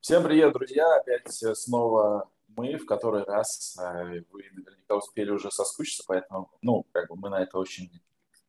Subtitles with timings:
[0.00, 0.96] Всем привет, друзья!
[0.96, 7.10] Опять снова мы, в который раз э, вы наверняка успели уже соскучиться, поэтому, ну, как
[7.10, 7.90] бы мы на это очень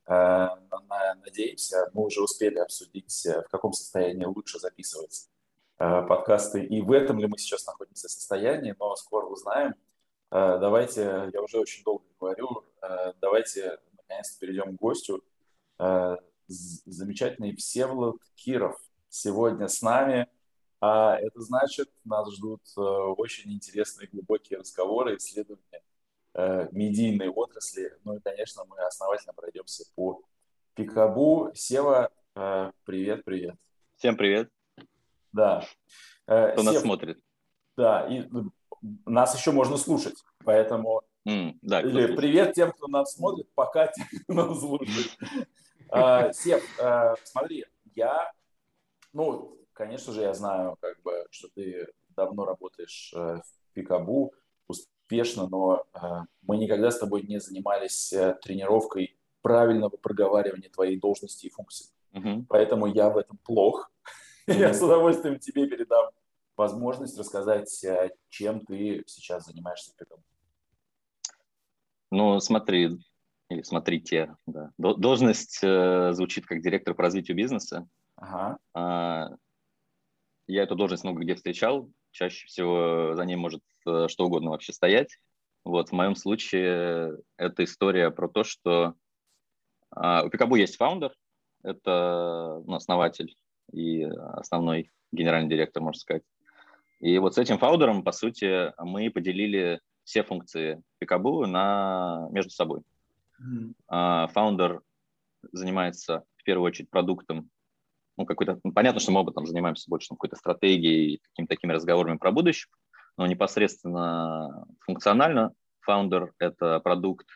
[0.07, 0.47] э,
[1.25, 1.89] надеемся.
[1.93, 5.27] Мы уже успели обсудить, э, в каком состоянии лучше записывать
[5.77, 9.73] подкасты и в этом ли мы сейчас находимся состоянии, но скоро узнаем.
[10.29, 12.63] Давайте, я уже очень долго говорю,
[13.19, 15.23] давайте наконец-то перейдем к гостю.
[16.47, 20.27] Замечательный Всеволод Киров сегодня с нами–
[20.81, 25.83] а это значит, нас ждут э, очень интересные глубокие разговоры, исследования
[26.33, 27.95] э, медийной отрасли.
[28.03, 30.23] Ну и, конечно, мы основательно пройдемся по
[30.73, 31.51] Пикабу.
[31.53, 33.55] Сева, э, привет, привет.
[33.97, 34.49] Всем привет.
[35.31, 35.63] Да.
[36.25, 37.19] Кто Сев, нас смотрит?
[37.77, 38.27] Да, и
[39.05, 41.03] нас еще можно слушать, поэтому...
[41.27, 42.17] Mm, да, Или слушает.
[42.17, 46.35] привет тем, кто нас смотрит, пока тем, кто нас слушает.
[46.35, 46.63] Сев,
[47.23, 48.31] смотри, я,
[49.13, 54.31] ну, конечно же, я знаю, как бы, что ты давно работаешь э, в Пикабу,
[54.67, 55.99] успешно, но э,
[56.43, 61.87] мы никогда с тобой не занимались э, тренировкой правильного проговаривания твоей должности и функций.
[62.13, 62.45] Uh-huh.
[62.47, 63.91] Поэтому я в этом плох.
[64.45, 66.11] Я с удовольствием тебе передам
[66.55, 67.83] возможность рассказать,
[68.29, 70.21] чем ты сейчас занимаешься в Пикабу.
[72.11, 72.99] Ну, смотри,
[73.49, 74.71] или смотрите, да.
[74.77, 77.87] Должность э, звучит как директор по развитию бизнеса.
[78.15, 78.59] Ага.
[78.75, 79.29] А,
[80.51, 81.89] я эту должность много где встречал.
[82.11, 85.17] Чаще всего за ней может э, что угодно вообще стоять.
[85.63, 88.95] Вот, в моем случае это история про то, что
[89.95, 91.13] uh, у Пикабу есть фаундер,
[91.61, 93.35] это ну, основатель
[93.71, 96.23] и основной генеральный директор, можно сказать.
[96.99, 102.81] И вот с этим фаундером, по сути, мы поделили все функции Пикабу на, между собой.
[103.39, 104.29] Mm-hmm.
[104.29, 104.81] Фаундер
[105.51, 107.51] занимается в первую очередь продуктом
[108.17, 111.71] ну, какой-то, ну, понятно, что мы оба там занимаемся больше там, какой-то стратегией, какими-то такими
[111.71, 112.69] разговорами про будущее,
[113.17, 117.27] но непосредственно функционально фаундер– это продукт,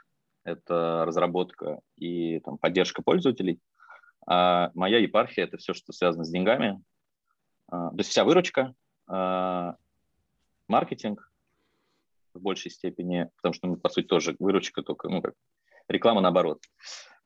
[0.44, 3.60] это разработка и там, поддержка пользователей.
[4.28, 6.82] А моя епархия– это все, что связано с деньгами.
[7.68, 8.74] А, то есть вся выручка,
[9.08, 9.76] а,
[10.68, 11.32] маркетинг
[12.34, 15.34] в большей степени, потому что мы, по сути, тоже выручка, только ну, как
[15.88, 16.62] реклама наоборот.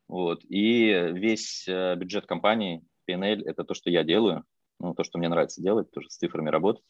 [0.08, 0.44] Вот.
[0.48, 4.44] И весь э, бюджет компании PNL– это то, что я делаю,
[4.78, 6.84] ну, то, что мне нравится делать, тоже с цифрами работать.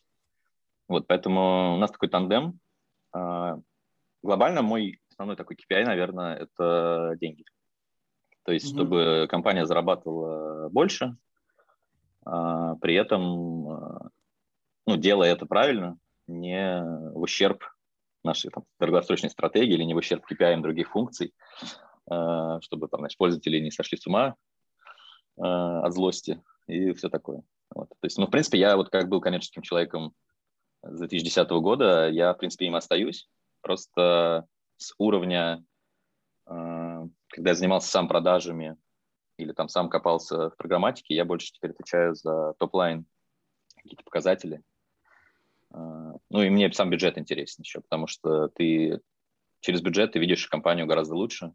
[0.89, 2.59] Вот, поэтому у нас такой тандем.
[3.13, 3.59] А,
[4.23, 7.45] глобально мой основной такой KPI, наверное, это деньги.
[8.45, 8.77] То есть, mm-hmm.
[8.77, 11.17] чтобы компания зарабатывала больше,
[12.25, 14.11] а, при этом, а,
[14.87, 17.65] ну, делая это правильно, не в ущерб
[18.23, 21.35] нашей там, долгосрочной стратегии или не в ущерб KPI других функций,
[22.05, 24.37] чтобы там, значит, пользователи не сошли с ума
[25.41, 27.43] от злости и все такое.
[27.75, 27.89] Вот.
[27.89, 30.13] То есть, ну, в принципе, я вот как был коммерческим человеком
[30.83, 33.29] с 2010 года, я, в принципе, им остаюсь.
[33.61, 34.47] Просто
[34.77, 35.65] с уровня,
[36.47, 38.77] э, когда я занимался сам продажами
[39.37, 43.07] или там сам копался в программатике, я больше теперь отвечаю за top line,
[43.77, 44.63] какие-то показатели.
[45.73, 49.01] Э, ну и мне сам бюджет интересен еще, потому что ты
[49.61, 51.53] через бюджет ты видишь компанию гораздо лучше,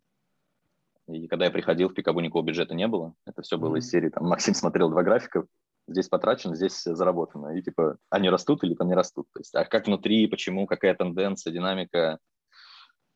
[1.07, 3.13] и когда я приходил, в Пикабу никакого бюджета не было.
[3.25, 5.45] Это все было из серии, там, Максим смотрел два графика,
[5.87, 7.57] здесь потрачено, здесь заработано.
[7.57, 9.27] И типа, они растут или там не растут.
[9.33, 12.19] То есть, а как внутри, почему, какая тенденция, динамика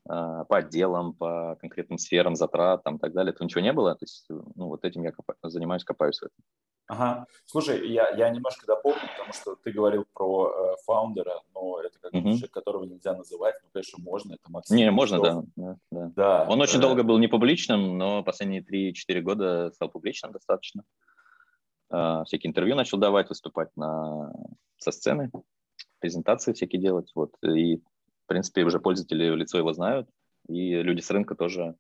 [0.07, 3.95] э, по отделам, по конкретным сферам затрат, там, и так далее, этого ничего не было.
[3.95, 6.43] То есть, ну, вот этим я копаю, занимаюсь, копаюсь в этом.
[6.89, 7.27] Ага.
[7.45, 12.11] Слушай, я, я немножко дополню, потому что ты говорил про э, фаундера, но это как
[12.11, 12.31] угу.
[12.31, 13.53] человек, которого нельзя называть.
[13.61, 14.75] Ну, конечно, можно, это Максим.
[14.75, 16.11] Не, можно, да, да, да.
[16.15, 16.45] да.
[16.49, 16.81] Он очень э...
[16.81, 20.83] долго был не публичным, но последние 3-4 года стал публичным достаточно.
[21.91, 24.33] Э, всякие интервью начал давать, выступать на,
[24.79, 25.29] со сцены,
[25.99, 27.11] презентации всякие делать.
[27.13, 27.33] Вот.
[27.43, 30.09] И, в принципе, уже пользователи в лицо его знают,
[30.47, 31.75] и люди с рынка тоже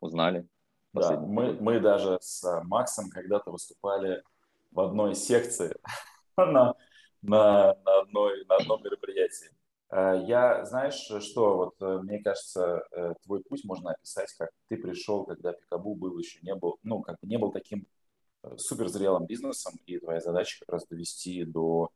[0.00, 0.48] узнали.
[0.94, 4.24] Да, мы, мы даже с Максом когда-то выступали
[4.78, 5.74] в одной секции
[6.36, 6.74] на,
[7.22, 9.50] на, на, одной, на одном мероприятии.
[9.90, 14.76] Э, я, знаешь, что, вот э, мне кажется, э, твой путь можно описать, как ты
[14.76, 17.88] пришел, когда Пикабу был еще не был, ну, как бы не был таким
[18.56, 21.90] суперзрелым бизнесом, и твоя задача как раз довести до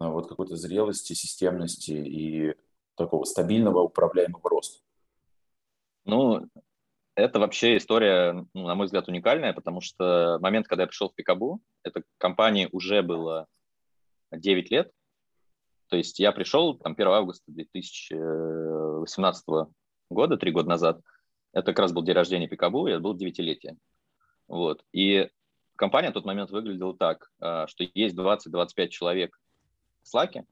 [0.00, 2.56] вот какой-то зрелости, системности и
[2.96, 4.82] такого стабильного управляемого роста.
[6.04, 6.48] Ну,
[7.16, 11.14] это вообще история, ну, на мой взгляд, уникальная, потому что момент, когда я пришел в
[11.14, 13.46] Пикабу, эта компания уже было
[14.32, 14.90] 9 лет.
[15.88, 19.44] То есть я пришел там 1 августа 2018
[20.10, 21.00] года, три года назад.
[21.52, 23.76] Это как раз был день рождения Пикабу, и это было девятилетие.
[24.48, 24.84] Вот.
[24.92, 25.30] И
[25.76, 29.38] компания в тот момент выглядела так, а, что есть 20-25 человек
[30.02, 30.44] в Slack,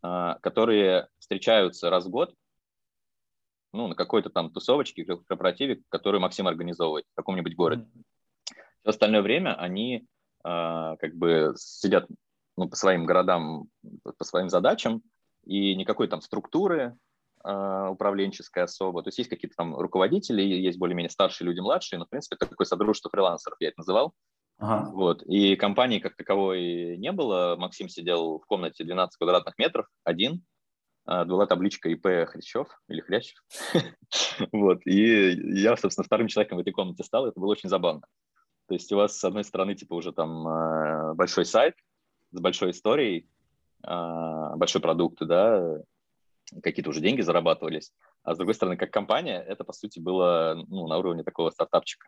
[0.00, 2.34] а, которые встречаются раз в год,
[3.74, 7.86] ну, на какой-то там тусовочке, корпоративе, который Максим организовывает в каком-нибудь городе.
[8.46, 10.06] Все остальное время они
[10.42, 12.06] а, как бы сидят
[12.56, 13.68] ну, по своим городам,
[14.18, 15.02] по своим задачам,
[15.44, 16.96] и никакой там структуры
[17.44, 19.02] э, управленческой особо.
[19.02, 22.46] То есть есть какие-то там руководители, есть более-менее старшие люди, младшие, но, в принципе, это
[22.46, 24.14] такое содружество фрилансеров, я это называл.
[24.58, 24.90] Ага.
[24.92, 25.22] Вот.
[25.24, 27.56] И компании как таковой не было.
[27.58, 30.44] Максим сидел в комнате 12 квадратных метров, один.
[31.06, 33.42] А, была табличка ИП Хрящев или Хрящев.
[34.52, 34.80] вот.
[34.86, 37.26] И я, собственно, вторым человеком в этой комнате стал.
[37.26, 38.06] Это было очень забавно.
[38.66, 41.74] То есть у вас, с одной стороны, типа уже там э, большой сайт
[42.30, 43.28] с большой историей,
[43.86, 45.78] э, большой продукт, да,
[46.62, 47.92] какие-то уже деньги зарабатывались.
[48.22, 52.06] А с другой стороны, как компания, это, по сути, было ну, на уровне такого стартапчика.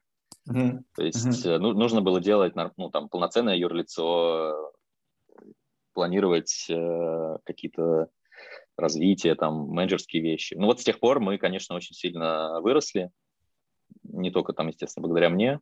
[0.48, 0.78] Mm-hmm.
[0.94, 1.58] То есть mm-hmm.
[1.58, 4.72] ну, нужно было делать ну, там, полноценное юрлицо,
[5.92, 8.08] планировать э, какие-то
[8.76, 10.54] развития, там, менеджерские вещи.
[10.54, 13.10] Ну вот с тех пор мы, конечно, очень сильно выросли.
[14.02, 15.60] Не только там, естественно, благодаря мне,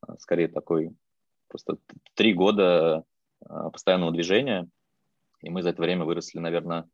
[0.00, 0.92] а скорее такой
[1.48, 1.78] просто
[2.14, 3.04] три года
[3.44, 4.68] а, постоянного движения,
[5.42, 6.88] и мы за это время выросли, наверное,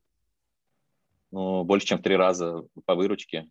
[1.30, 3.48] ну, больше, чем в три раза по выручке.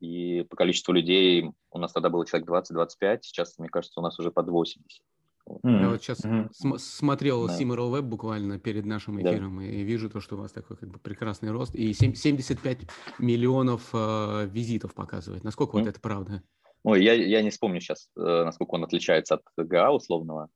[0.00, 4.18] И по количеству людей у нас тогда было человек 20-25, сейчас, мне кажется, у нас
[4.18, 5.02] уже под 80.
[5.46, 5.80] Mm-hmm.
[5.80, 6.52] Я вот сейчас mm-hmm.
[6.52, 7.58] см- смотрел да.
[7.58, 9.64] Simmerl Web буквально перед нашим эфиром да.
[9.64, 11.74] и вижу то, что у вас такой как бы прекрасный рост.
[11.74, 12.78] И 7, 75
[13.18, 15.44] миллионов э, визитов показывает.
[15.44, 15.80] Насколько mm-hmm.
[15.80, 16.42] вот это правда?
[16.82, 20.48] Ой, я, я не вспомню сейчас, э, насколько он отличается от ГА условного.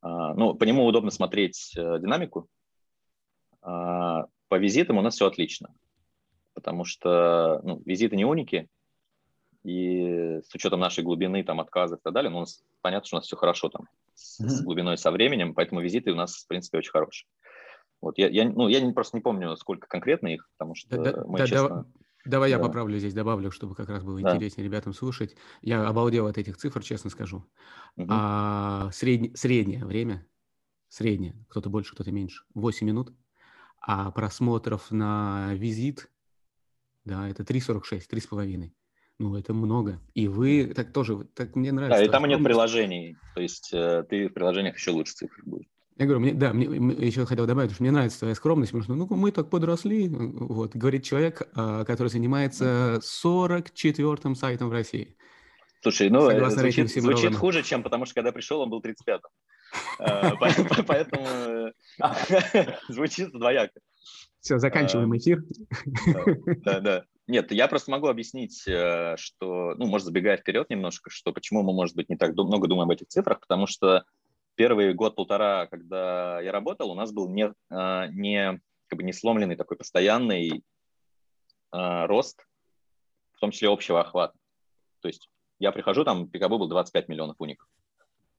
[0.00, 2.48] А, ну, по нему удобно смотреть э, динамику.
[3.62, 5.72] А, по визитам у нас все отлично,
[6.54, 8.68] потому что ну, визиты не уники,
[9.64, 13.16] и с учетом нашей глубины, там, отказов и так далее, ну, у нас понятно, что
[13.16, 16.48] у нас все хорошо там с, с глубиной, со временем, поэтому визиты у нас, в
[16.48, 17.26] принципе, очень хорошие.
[18.00, 21.24] Вот я, я, ну, я не, просто не помню, сколько конкретно их, потому что да,
[21.24, 21.68] мы, да, честно...
[21.68, 21.86] Да,
[22.24, 22.56] давай да.
[22.56, 24.34] я поправлю здесь, добавлю, чтобы как раз было да.
[24.34, 25.36] интереснее ребятам слушать.
[25.60, 27.46] Я обалдел от этих цифр, честно скажу.
[27.96, 28.06] Угу.
[28.10, 30.26] А, средне, среднее время,
[30.88, 33.12] среднее, кто-то больше, кто-то меньше, 8 минут,
[33.80, 36.10] а просмотров на визит,
[37.04, 38.72] да, это 3,46, 3,5.
[39.22, 40.00] Ну, это много.
[40.14, 42.00] И вы так тоже, так мне нравится.
[42.00, 43.16] Да, и там нет приложений.
[43.36, 45.68] То есть э, ты в приложениях еще лучше цифры будешь.
[45.96, 46.66] Я говорю, мне, да, мне,
[47.06, 50.74] еще хотел добавить, что мне нравится твоя скромность, потому что ну, мы так подросли, вот,
[50.74, 55.16] говорит человек, а, который занимается 44-м сайтом в России.
[55.82, 59.20] Слушай, ну, звучит, звучит хуже, чем потому что когда пришел, он был 35-м.
[60.00, 60.32] А,
[60.86, 63.78] поэтому э, звучит двояко.
[64.40, 65.44] Все, заканчиваем эфир.
[66.64, 67.04] Да, да.
[67.32, 71.72] Нет, я просто могу объяснить, э, что, ну, может, забегая вперед немножко, что почему мы,
[71.72, 74.04] может быть, не так много думаем об этих цифрах, потому что
[74.54, 79.56] первый год-полтора, когда я работал, у нас был не, э, не, как бы не сломленный
[79.56, 80.62] такой постоянный
[81.72, 82.46] э, рост,
[83.32, 84.36] в том числе общего охвата.
[85.00, 87.66] То есть я прихожу, там пикабу был 25 миллионов уников.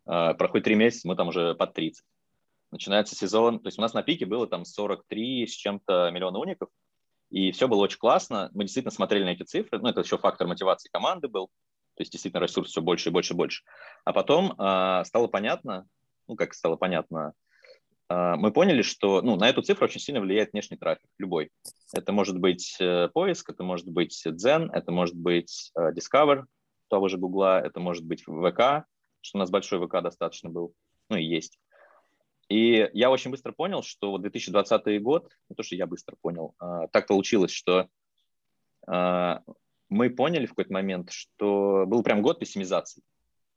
[0.05, 2.05] Проходит три месяца, мы там уже под 30.
[2.69, 6.69] Начинается сезон, то есть у нас на пике было там 43 с чем-то миллиона уников,
[7.33, 8.51] и все было очень классно.
[8.53, 9.79] Мы действительно смотрели на эти цифры.
[9.79, 11.47] Ну, это еще фактор мотивации команды был.
[11.95, 13.63] То есть действительно ресурс все больше и больше и больше.
[14.05, 15.87] А потом э, стало понятно,
[16.27, 17.33] ну, как стало понятно,
[18.07, 21.49] э, мы поняли, что ну, на эту цифру очень сильно влияет внешний трафик, любой.
[21.91, 26.43] Это может быть э, поиск, это может быть Zen, это может быть э, Discover
[26.87, 28.85] того же Гугла, это может быть ВК,
[29.21, 30.75] что у нас большой ВК достаточно был,
[31.09, 31.57] ну и есть.
[32.53, 36.53] И я очень быстро понял, что вот 2020 год, не то, что я быстро понял,
[36.59, 37.87] а, так получилось, что
[38.85, 39.41] а,
[39.89, 43.01] мы поняли в какой-то момент, что был прям год пессимизации.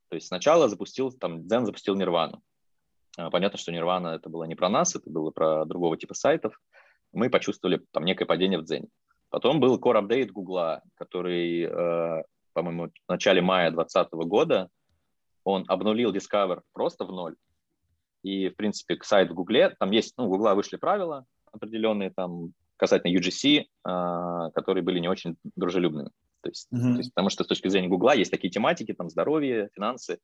[0.09, 2.43] То есть сначала запустил, там, Дзен запустил Нирвану.
[3.19, 6.59] А, понятно, что Нирвана это было не про нас, это было про другого типа сайтов.
[7.13, 8.89] Мы почувствовали там некое падение в Дзене.
[9.29, 11.69] Потом был Core Update Гугла, который,
[12.55, 14.71] по-моему, в начале мая 2020 года
[15.45, 17.37] он обнулил Discover просто в ноль.
[18.27, 22.55] И, в принципе, сайт в Гугле, там есть, ну, у Гугла вышли правила определенные там
[22.77, 26.11] касательно UGC, э, а, которые были не очень дружелюбными.
[26.41, 26.93] То есть, mm-hmm.
[26.93, 30.19] то есть, потому что с точки зрения Гугла есть такие тематики, там, здоровье, финансы,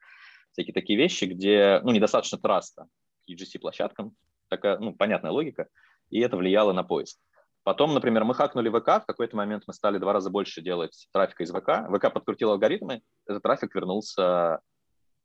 [0.50, 2.88] всякие такие вещи, где, ну, недостаточно траста
[3.24, 4.16] к UGC-площадкам,
[4.48, 5.68] такая, ну, понятная логика,
[6.10, 7.20] и это влияло на поиск.
[7.62, 11.44] Потом, например, мы хакнули ВК, в какой-то момент мы стали два раза больше делать трафика
[11.44, 11.88] из ВК.
[11.88, 14.58] ВК подкрутил алгоритмы, этот трафик вернулся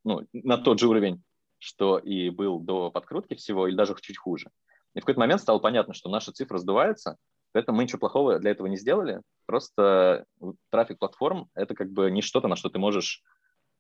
[0.04, 1.24] ну, на тот же уровень,
[1.60, 4.50] что и был до подкрутки всего, или даже чуть хуже.
[4.94, 7.18] И в какой-то момент стало понятно, что наша цифра сдувается,
[7.52, 9.22] поэтому мы ничего плохого для этого не сделали.
[9.46, 10.26] Просто
[10.70, 13.22] трафик платформ— это как бы не что-то, на что ты можешь,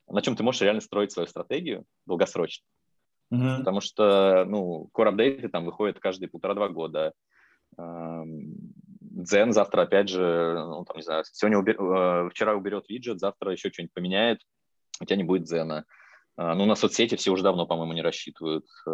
[0.07, 2.65] на чем ты можешь реально строить свою стратегию долгосрочно.
[3.33, 3.57] Mm-hmm.
[3.59, 7.13] Потому что, ну, core апдейты там выходят каждые полтора-два года.
[9.17, 11.81] Дзен завтра опять же, ну, там, не знаю, сегодня убер...
[11.81, 14.41] Э, вчера уберет виджет, завтра еще что-нибудь поменяет,
[15.01, 15.85] у тебя не будет Дзена.
[16.37, 18.89] А, ну, на соцсети все уже давно, по-моему, не рассчитывают, э,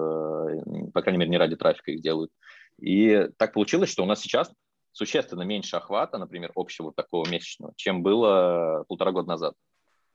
[0.94, 2.32] по крайней мере, не ради трафика их делают.
[2.80, 4.52] И так получилось, что у нас сейчас
[4.94, 9.56] существенно меньше охвата, например, общего такого месячного, чем было полтора года назад.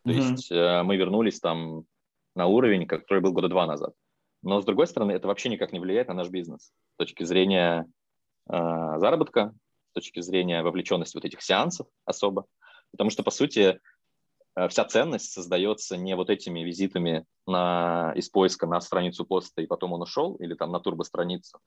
[0.05, 0.15] То mm-hmm.
[0.15, 1.85] есть э, мы вернулись там
[2.35, 3.93] на уровень, который был года два назад.
[4.43, 7.87] Но, с другой стороны, это вообще никак не влияет на наш бизнес с точки зрения
[8.49, 8.53] э,
[8.99, 9.53] заработка,
[9.91, 12.47] с точки зрения вовлеченности вот этих сеансов особо.
[12.93, 13.81] Потому что, по сути,
[14.69, 19.93] вся ценность создается не вот этими визитами на, из поиска на страницу поста, и потом
[19.93, 21.61] он ушел, или там на турбо-страницу,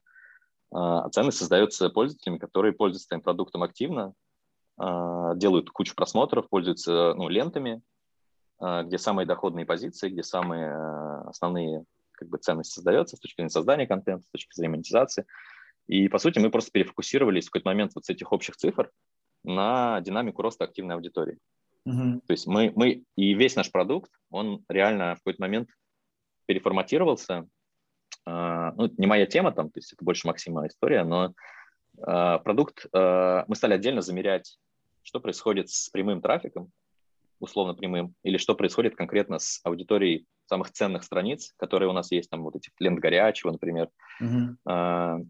[0.71, 4.13] а ценность создается пользователями, которые пользуются твоим продуктом активно,
[4.77, 7.81] а, делают кучу просмотров, пользуются ну, лентами,
[8.59, 11.83] а, где самые доходные позиции, где самые а, основные
[12.13, 15.25] как бы, ценности создаются с точки зрения создания контента, с точки зрения монетизации.
[15.87, 18.91] И, по сути, мы просто перефокусировались в какой-то момент вот с этих общих цифр
[19.43, 21.37] на динамику роста активной аудитории.
[21.87, 22.21] Uh-huh.
[22.27, 25.69] То есть мы, мы и весь наш продукт, он реально в какой-то момент
[26.45, 27.47] переформатировался
[28.25, 31.33] а, ну, не моя тема там, то есть это больше Максима история, но
[32.01, 34.57] а, продукт, а, мы стали отдельно замерять,
[35.01, 36.71] что происходит с прямым трафиком,
[37.39, 42.29] условно прямым, или что происходит конкретно с аудиторией самых ценных страниц, которые у нас есть,
[42.29, 43.89] там вот этих лент горячего, например.
[44.21, 45.25] Mm-hmm.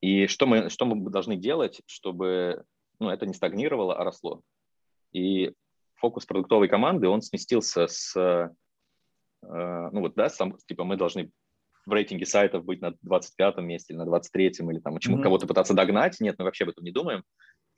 [0.00, 2.64] И что мы, что мы должны делать, чтобы
[2.98, 4.40] ну, это не стагнировало, а росло.
[5.12, 5.52] И
[5.98, 8.50] фокус продуктовой команды, он сместился с,
[9.42, 11.30] ну вот, да, сам, типа мы должны
[11.86, 15.22] в рейтинге сайтов быть на 25 месте или на 23-м, или там mm-hmm.
[15.22, 16.20] кого-то пытаться догнать.
[16.20, 17.24] Нет, мы вообще об этом не думаем.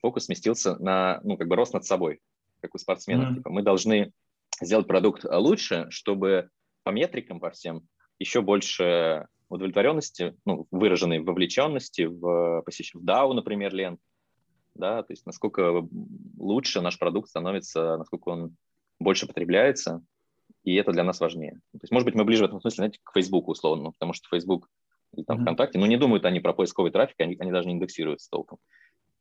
[0.01, 2.21] Фокус сместился на, ну, как бы рост над собой,
[2.61, 3.31] как у спортсменов.
[3.31, 3.37] Mm-hmm.
[3.37, 4.13] Типа, мы должны
[4.61, 6.49] сделать продукт лучше, чтобы
[6.83, 7.83] по метрикам, по всем,
[8.19, 12.95] еще больше удовлетворенности, ну, выраженной вовлеченности в, посещ...
[12.95, 14.01] в DAO, например, лент,
[14.75, 15.87] да, то есть насколько
[16.39, 18.57] лучше наш продукт становится, насколько он
[18.99, 20.03] больше потребляется,
[20.65, 21.53] и это для нас важнее.
[21.73, 24.29] То есть, может быть, мы ближе в этом смысле, знаете, к Facebook условно, потому что
[24.29, 24.69] Facebook
[25.17, 25.43] или там mm-hmm.
[25.43, 28.59] ВКонтакте, ну, не думают они про поисковый трафик, они, они даже не индексируются толком.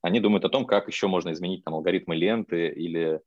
[0.02, 3.22] Они думают о том, как еще можно изменить там алгоритмы ленты или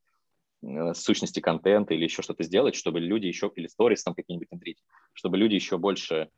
[0.63, 4.81] э, сущности контента или еще что-то сделать, чтобы люди еще, или сторис там какие-нибудь внедрить,
[5.13, 6.29] чтобы люди еще больше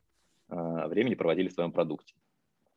[0.50, 2.16] э, времени проводили в твоем продукте.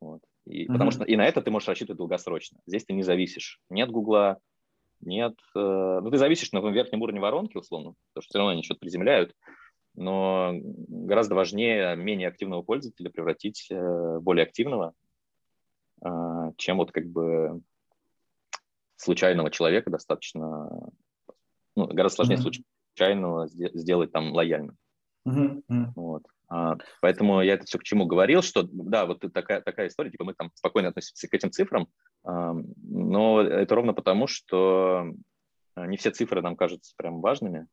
[0.00, 0.22] Вот.
[0.48, 0.72] И, mm-hmm.
[0.72, 2.58] Потому что и на это ты можешь рассчитывать долгосрочно.
[2.66, 4.38] Здесь ты не зависишь ни от Гугла,
[5.00, 5.34] нет.
[5.54, 8.80] Э, ну, ты зависишь на верхнем уровне воронки, условно, потому что все равно они что-то
[8.80, 9.34] приземляют,
[9.94, 14.94] но гораздо важнее менее активного пользователя превратить э, более активного,
[16.02, 17.60] э, чем вот как бы
[18.96, 20.90] случайного человека достаточно,
[21.76, 22.62] ну, гораздо сложнее mm-hmm.
[22.94, 24.76] случайного сделать там лояльным.
[25.26, 25.92] Mm-hmm.
[25.94, 26.24] Вот.
[26.48, 30.24] А, поэтому я это все к чему говорил, что да, вот такая, такая история, типа
[30.24, 31.88] мы там спокойно относимся к этим цифрам,
[32.24, 35.12] но это ровно потому, что
[35.74, 37.66] а, не все цифры нам кажутся прям важными,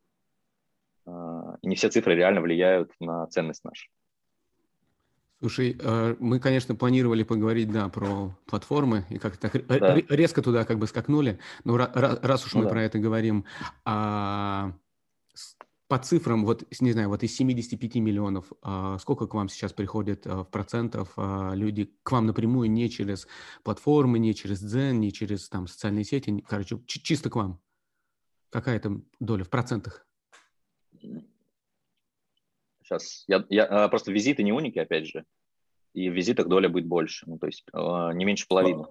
[1.06, 3.90] а, и не все цифры реально влияют на ценность нашу.
[5.40, 5.78] Слушай,
[6.20, 9.96] мы, конечно, планировали поговорить, да, про платформы, и как-то да.
[10.10, 12.72] резко туда как бы скакнули, но раз уж ну, мы да.
[12.72, 13.46] про это говорим,
[13.84, 14.72] а
[15.96, 20.28] по цифрам, вот, не знаю, вот из 75 миллионов, а, сколько к вам сейчас приходит
[20.28, 23.30] а, в процентов а, люди к вам напрямую, не через
[23.64, 27.62] платформы, не через Zen, не через там социальные сети, короче, чисто к вам?
[28.50, 30.06] Какая там доля в процентах?
[32.84, 35.24] Сейчас, я, я просто визиты не уники, опять же,
[35.94, 38.86] и в визитах доля будет больше, ну, то есть не меньше половины.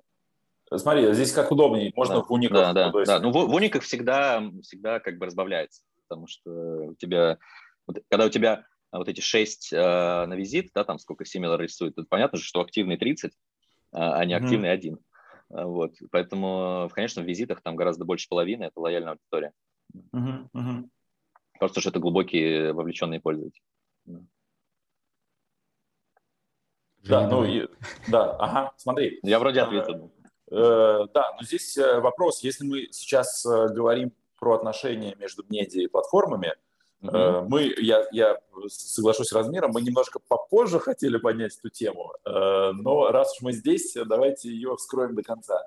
[0.75, 2.57] Смотри, здесь как удобнее, можно да, в униках.
[2.57, 3.21] Да, да, ну, да.
[3.21, 7.39] Ну, в, в униках всегда, всегда как бы разбавляется потому что у тебя,
[7.87, 9.77] вот, когда у тебя вот эти 6 э,
[10.27, 13.33] на визит, да, там сколько similar рисует, то понятно же, что активный 30,
[13.93, 14.73] а, а не активный mm-hmm.
[14.73, 14.99] 1.
[15.51, 19.53] Вот, поэтому, конечно, в визитах там гораздо больше половины, это лояльная аудитория.
[19.95, 20.49] Mm-hmm.
[20.55, 20.89] Mm-hmm.
[21.59, 23.63] Просто что это глубокие вовлеченные пользователи.
[27.05, 27.69] Да, ну, и,
[28.09, 29.21] да, ага, смотри.
[29.23, 30.11] Я вроде ответил.
[30.51, 34.13] Э, да, но здесь э, вопрос, если мы сейчас э, говорим
[34.45, 36.55] про отношения между медиа и платформами.
[37.01, 37.47] Mm-hmm.
[37.49, 43.11] Мы, я, я соглашусь с размером, мы немножко попозже хотели поднять эту тему, э, но
[43.11, 45.67] раз уж мы здесь, давайте ее вскроем до конца.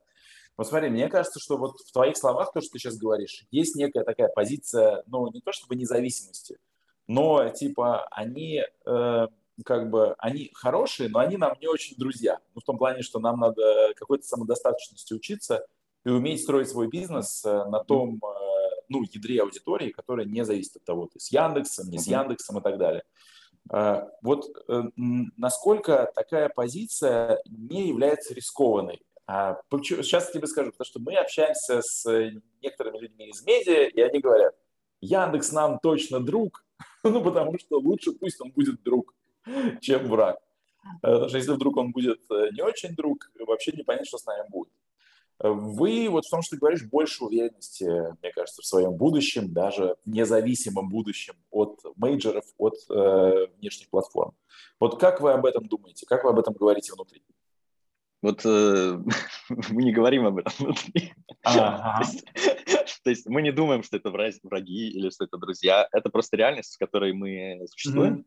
[0.57, 3.75] Вот смотри, мне кажется, что вот в твоих словах, то, что ты сейчас говоришь, есть
[3.75, 6.60] некая такая позиция, ну, не то чтобы независимости,
[7.07, 9.27] но типа они э,
[9.65, 12.39] как бы, они хорошие, но они нам не очень друзья.
[12.53, 15.65] Ну, в том плане, что нам надо какой-то самодостаточности учиться
[16.05, 18.22] и уметь строить свой бизнес на том,
[18.89, 22.62] ну, ядре аудитории, которая не зависит от того, ты с Яндексом, не с Яндексом и
[22.62, 23.03] так далее.
[23.70, 29.01] А, вот э, насколько такая позиция не является рискованной?
[29.25, 32.06] А, сейчас я тебе скажу, потому что мы общаемся с
[32.62, 34.56] некоторыми людьми из медиа, и они говорят,
[35.01, 36.65] Яндекс нам точно друг,
[37.03, 39.13] ну, потому что лучше пусть он будет друг,
[39.82, 40.39] чем враг.
[41.01, 44.25] Потому что если вдруг он будет э, не очень друг, вообще не понятно, что с
[44.25, 44.72] нами будет.
[45.39, 47.86] Вы вот в том, что ты говоришь, больше уверенности,
[48.22, 54.34] мне кажется, в своем будущем, даже независимом будущем от мейджеров, от э, внешних платформ.
[54.79, 56.08] Вот как вы об этом думаете?
[56.08, 57.22] Как вы об этом говорите внутри?
[58.24, 59.00] Вот э,
[59.70, 61.13] мы не говорим об этом внутри.
[61.44, 62.25] то, есть,
[63.03, 65.88] то есть мы не думаем, что это враги или что это друзья.
[65.91, 68.15] Это просто реальность, в которой мы существуем.
[68.15, 68.25] Mm-hmm.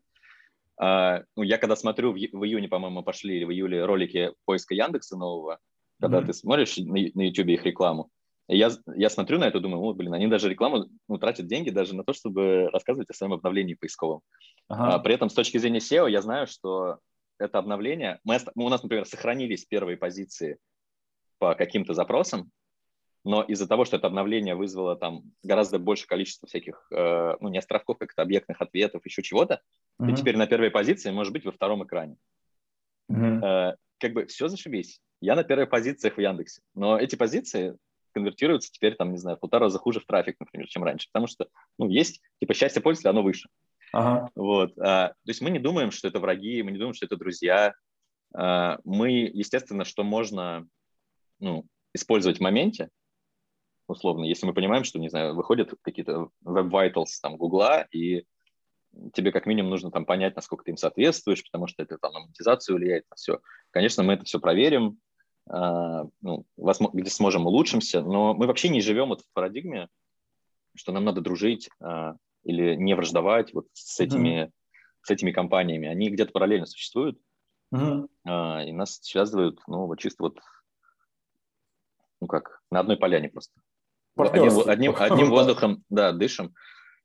[0.83, 5.17] А, ну, я когда смотрю, в, в июне, по-моему, пошли в июле ролики поиска Яндекса
[5.17, 5.59] нового,
[6.00, 6.26] когда mm-hmm.
[6.26, 8.11] ты смотришь на, на YouTube их рекламу.
[8.49, 11.71] И я, я смотрю на это, думаю, вот, блин, они даже рекламу ну, тратят деньги
[11.71, 14.23] даже на то, чтобы рассказывать о своем обновлении поисковом.
[14.69, 14.95] Ага.
[14.95, 16.99] А, при этом с точки зрения SEO я знаю, что
[17.38, 20.59] это обновление, мы, у нас, например, сохранились первые позиции
[21.38, 22.50] по каким-то запросам,
[23.25, 27.59] но из-за того, что это обновление вызвало там гораздо больше количества всяких, э, ну, не
[27.59, 29.61] островков, как то объектных ответов, еще чего-то,
[30.00, 30.07] uh-huh.
[30.07, 32.16] ты теперь на первой позиции можешь быть во втором экране.
[33.11, 33.73] Uh-huh.
[33.73, 35.00] Э, как бы все зашибись.
[35.21, 37.77] Я на первых позициях в Яндексе, но эти позиции
[38.12, 41.27] конвертируются теперь, там, не знаю, в полтора раза хуже в трафик, например, чем раньше, потому
[41.27, 41.49] что,
[41.79, 43.49] ну, есть, типа, счастье пользователя, оно выше.
[43.93, 44.31] Ага.
[44.35, 47.17] Вот, а, то есть мы не думаем, что это враги, мы не думаем, что это
[47.17, 47.75] друзья.
[48.35, 50.67] А, мы, естественно, что можно,
[51.39, 52.89] ну, использовать в моменте,
[53.87, 58.25] условно, если мы понимаем, что, не знаю, выходят какие-то Web Vitals там Гугла, и
[59.12, 62.21] тебе как минимум нужно там понять, насколько ты им соответствуешь, потому что это там на
[62.21, 63.41] монетизацию влияет, на все.
[63.71, 64.99] Конечно, мы это все проверим,
[65.47, 66.45] ну,
[66.93, 69.89] где сможем, улучшимся, но мы вообще не живем вот в парадигме,
[70.77, 74.53] что нам надо дружить а, или не враждовать вот с этими, mm-hmm.
[75.03, 75.89] с этими компаниями.
[75.89, 77.19] Они где-то параллельно существуют,
[77.75, 78.67] mm-hmm.
[78.67, 80.39] и нас связывают, ну, вот чисто вот,
[82.21, 83.61] ну как, на одной поляне просто.
[84.17, 86.55] Одним, одним, одним воздухом, да, дышим.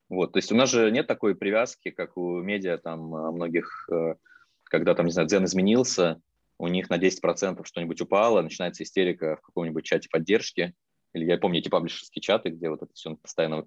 [0.07, 3.89] Вот, то есть у нас же нет такой привязки, как у медиа, там, многих,
[4.65, 6.21] когда там, не знаю, дзен изменился,
[6.57, 10.73] у них на 10% что-нибудь упало, начинается истерика в каком-нибудь чате поддержки,
[11.13, 13.65] или я помню эти паблишерские чаты, где вот это все постоянно...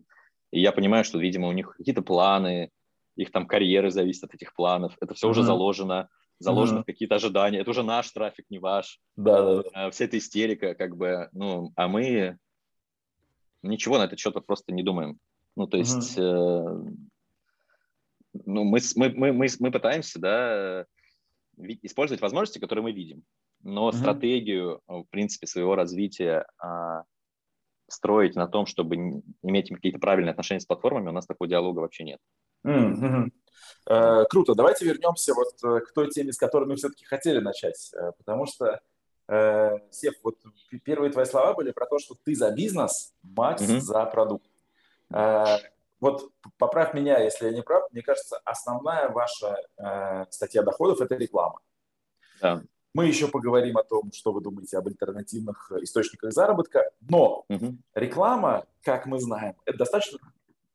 [0.51, 2.71] И я понимаю, что, видимо, у них какие-то планы,
[3.17, 5.31] их там карьеры зависят от этих планов, это все mm-hmm.
[5.31, 6.83] уже заложено, заложено mm-hmm.
[6.83, 9.01] в какие-то ожидания, это уже наш трафик, не ваш.
[9.17, 9.91] Да, да, да.
[9.91, 12.39] Вся эта истерика, как бы, ну, а мы
[13.63, 15.19] ничего на это что-то просто не думаем.
[15.57, 16.89] Ну, то есть, mm-hmm.
[18.35, 20.87] э, ну, мы, мы, мы, мы, мы пытаемся, да,
[21.83, 23.25] использовать возможности, которые мы видим.
[23.63, 23.97] Но mm-hmm.
[23.97, 27.03] стратегию, в принципе, своего развития а,
[27.89, 32.05] строить на том, чтобы иметь какие-то правильные отношения с платформами, у нас такого диалога вообще
[32.05, 32.21] нет.
[32.67, 33.31] Mm-hmm.
[33.87, 34.55] Э, круто.
[34.55, 37.91] Давайте вернемся вот э, к той теме, с которой мы все-таки хотели начать.
[37.95, 38.81] Э, потому что,
[39.29, 40.37] э, Сев, вот
[40.85, 43.81] первые твои слова были про то, что ты за бизнес, Макс mm-hmm.
[43.81, 44.51] за продукт.
[45.13, 45.57] Э,
[46.01, 51.15] вот поправь меня, если я не прав, мне кажется, основная ваша э, статья доходов– это
[51.17, 51.61] реклама.
[52.41, 52.63] Да.
[52.95, 57.77] Мы еще поговорим о том, что вы думаете об альтернативных источниках заработка, но угу.
[57.95, 60.19] реклама, как мы знаем, это достаточно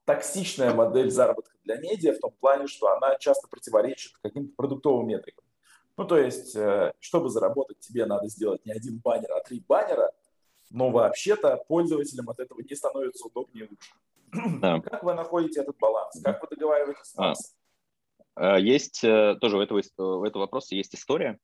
[0.05, 5.43] токсичная модель заработка для медиа в том плане, что она часто противоречит каким-то продуктовым метрикам.
[5.95, 10.11] Ну, то есть, э, чтобы заработать, тебе надо сделать не один баннер, а три баннера,
[10.73, 14.59] но вообще-то пользователям от этого не становится удобнее и лучше.
[14.59, 14.81] Да.
[14.89, 16.19] Как вы находите этот баланс?
[16.21, 17.55] Как вы договариваетесь с нас?
[18.35, 21.37] А, есть э, тоже у этого, у этого вопроса есть история.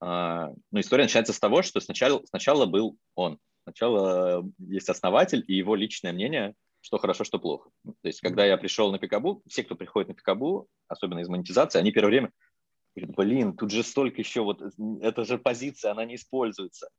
[0.00, 3.38] А, ну, история начинается с того, что сначала, сначала был он.
[3.62, 7.70] Сначала есть основатель и его личное мнение, что хорошо, что плохо.
[7.84, 11.78] То есть, когда я пришел на Пикабу, все, кто приходит на Пикабу, особенно из монетизации,
[11.78, 12.32] они первое время
[12.94, 14.62] говорят, блин, тут же столько еще, вот
[15.00, 16.90] это же позиция, она не используется.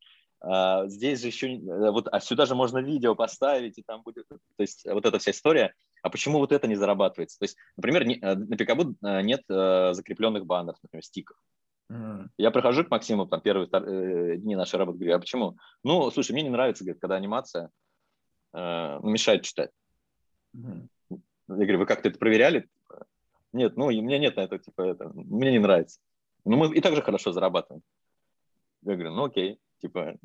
[0.41, 4.27] А, здесь же еще, э, вот, а сюда же можно видео поставить, и там будет,
[4.27, 5.73] то есть вот эта вся история.
[6.01, 7.37] А почему вот это не зарабатывается?
[7.37, 11.37] То есть, например, не, э, на Пикабу э, нет закрепленных баннеров, например, стиков.
[11.91, 12.29] Mm.
[12.37, 15.57] Я прохожу к Максиму, там, первые э, дни нашей работы, говорю, а почему?
[15.83, 17.69] Ну, слушай, мне не нравится, говорит, когда анимация
[18.53, 19.69] э, мешает читать.
[20.55, 20.87] Mm.
[21.09, 22.67] Я говорю, вы как-то это проверяли?
[23.53, 25.99] Нет, ну, у меня нет на это, типа, это, мне не нравится.
[26.45, 27.83] Ну, мы и так же хорошо зарабатываем.
[28.83, 29.59] Я говорю, ну, окей.
[29.81, 30.15] Типа,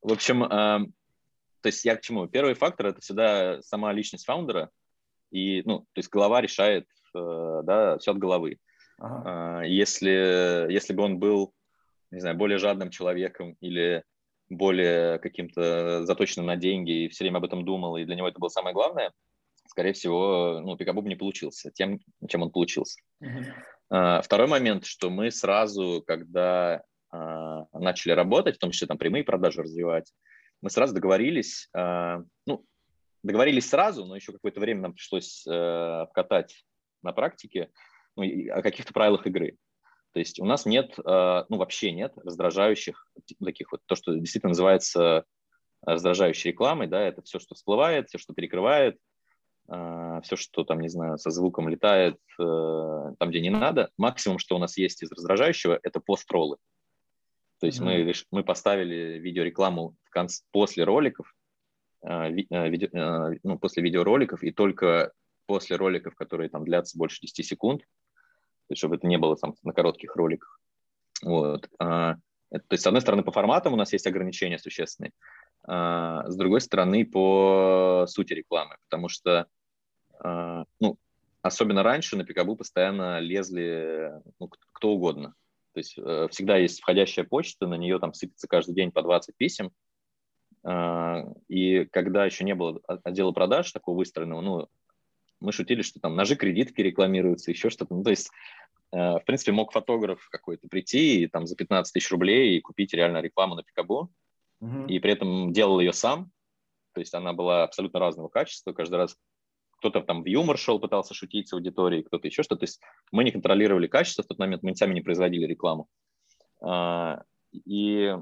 [0.00, 2.26] в общем, э, то есть я к чему?
[2.26, 4.70] Первый фактор– это всегда сама личность фаундера,
[5.30, 8.58] и, ну, то есть голова решает, э, да, все от головы.
[8.98, 9.64] Ага.
[9.64, 11.54] Э, если, если бы он был,
[12.10, 14.02] не знаю, более жадным человеком или
[14.48, 18.38] более каким-то заточенным на деньги и все время об этом думал, и для него это
[18.38, 19.12] было самое главное,
[19.66, 23.00] скорее всего, ну, Пикабу не получился тем, чем он получился.
[23.22, 24.22] Uh-huh.
[24.22, 30.12] Второй момент, что мы сразу, когда начали работать, в том числе там прямые продажи развивать,
[30.62, 32.64] мы сразу договорились, а, ну,
[33.22, 36.64] договорились сразу, но еще какое-то время нам пришлось э, обкатать
[37.02, 37.70] на практике
[38.16, 38.22] ну,
[38.52, 39.56] о каких-то правилах игры.
[40.12, 43.06] То есть у нас нет, ну, вообще нет раздражающих
[43.42, 45.24] таких вот, то, что действительно называется
[45.82, 48.98] раздражающей рекламой, да, это все, что всплывает, все, что перекрывает,
[49.68, 52.42] а, все, что там, не знаю, со звуком летает э,
[53.18, 53.90] там, где не надо.
[53.96, 56.56] Максимум, что у нас есть из раздражающего, это пост-роллы.
[57.62, 58.04] То есть mm-hmm.
[58.04, 61.32] мы, мы поставили видеорекламу в конце, после роликов,
[62.02, 62.28] а, а,
[62.68, 62.88] видео,
[63.44, 65.12] ну, после видеороликов, и только
[65.46, 69.54] после роликов, которые там длятся больше 10 секунд, то есть чтобы это не было там
[69.62, 70.58] на коротких роликах.
[71.22, 71.68] Вот.
[71.78, 72.18] То
[72.50, 75.12] есть, с одной стороны, по форматам у нас есть ограничения существенные,
[75.62, 79.46] а, с другой стороны, по сути рекламы, потому что,
[80.18, 80.98] а, ну,
[81.42, 85.36] особенно раньше на Пикабу постоянно лезли ну, кто угодно.
[85.72, 89.36] То есть э, всегда есть входящая почта, на нее там сыпется каждый день по 20
[89.36, 89.70] писем.
[90.64, 94.68] А, и когда еще не было отдела продаж такого выстроенного, ну,
[95.40, 97.94] мы шутили, что там ножи кредитки рекламируются, еще что-то.
[97.94, 98.30] Ну, то есть,
[98.92, 102.94] э, в принципе, мог фотограф какой-то прийти и там за 15 тысяч рублей и купить
[102.94, 104.12] реально рекламу на Пикабу
[104.60, 104.86] угу.
[104.86, 106.30] и при этом делал ее сам.
[106.94, 108.72] То есть она была абсолютно разного качества.
[108.72, 109.16] Каждый раз
[109.82, 112.60] кто-то там в юмор шел, пытался шутить с аудиторией, кто-то еще что-то.
[112.60, 115.88] То есть мы не контролировали качество в тот момент, мы сами не производили рекламу.
[116.60, 118.16] А, и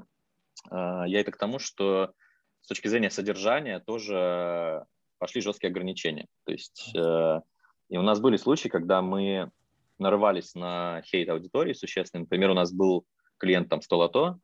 [0.71, 2.13] а, я это к тому, что
[2.61, 4.85] с точки зрения содержания тоже
[5.19, 6.25] пошли жесткие ограничения.
[6.45, 7.41] То есть э,
[7.89, 9.51] и у нас были случаи, когда мы
[9.99, 12.21] нарывались на хейт аудитории существенный.
[12.21, 13.05] Например, у нас был
[13.37, 14.39] клиент там 100 лото,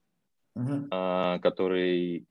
[0.56, 0.88] uh-huh.
[0.91, 2.27] а, который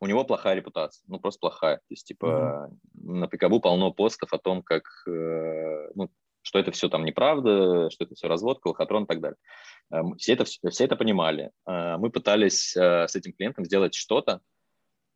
[0.00, 1.76] у него плохая репутация, ну просто плохая.
[1.76, 3.20] То есть типа uh-huh.
[3.20, 6.10] на Пикабу полно постов о том, как э, ну,
[6.42, 9.38] что это все там неправда, что это все разводка, лохотрон и так далее.
[9.92, 11.50] Э, все это, все это понимали.
[11.66, 14.40] Э, мы пытались э, с этим клиентом сделать что-то,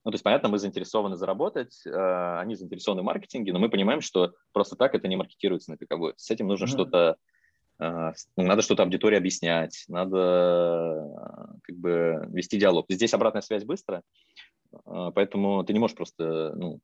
[0.05, 4.01] ну, то есть, понятно, мы заинтересованы заработать, э, они заинтересованы в маркетинге, но мы понимаем,
[4.01, 6.13] что просто так это не маркетируется на Пикабу.
[6.17, 6.69] С этим нужно mm-hmm.
[6.69, 7.17] что-то
[7.79, 12.87] ну, надо что-то аудитории объяснять, надо а, как бы вести диалог.
[12.89, 14.03] Здесь обратная связь быстро,
[14.85, 16.81] поэтому ты не можешь просто ну,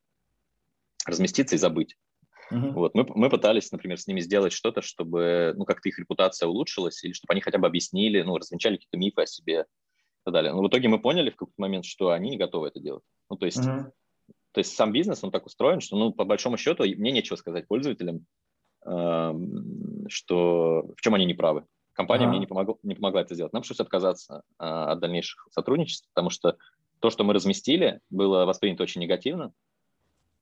[1.07, 1.97] разместиться и забыть.
[2.53, 2.73] Uh-huh.
[2.73, 7.03] Вот, мы, мы пытались, например, с ними сделать что-то, чтобы ну, как-то их репутация улучшилась,
[7.05, 10.53] или чтобы они хотя бы объяснили, ну, развенчали какие-то мифы о себе и так далее.
[10.53, 13.03] Но в итоге мы поняли в какой-то момент, что они не готовы это делать.
[13.29, 13.91] Ну, то есть, uh-huh.
[14.53, 17.69] то есть сам бизнес, он так устроен, что, ну, по большому счету, мне нечего сказать
[17.69, 18.25] пользователям,
[18.85, 19.35] что
[20.97, 21.67] в чем они не правы.
[21.93, 22.29] Компания а.
[22.29, 23.53] мне не, помогла, не помогла это сделать.
[23.53, 26.57] Нам пришлось отказаться а, от дальнейших сотрудничеств, потому что
[27.01, 29.53] то, что мы разместили, было воспринято очень негативно.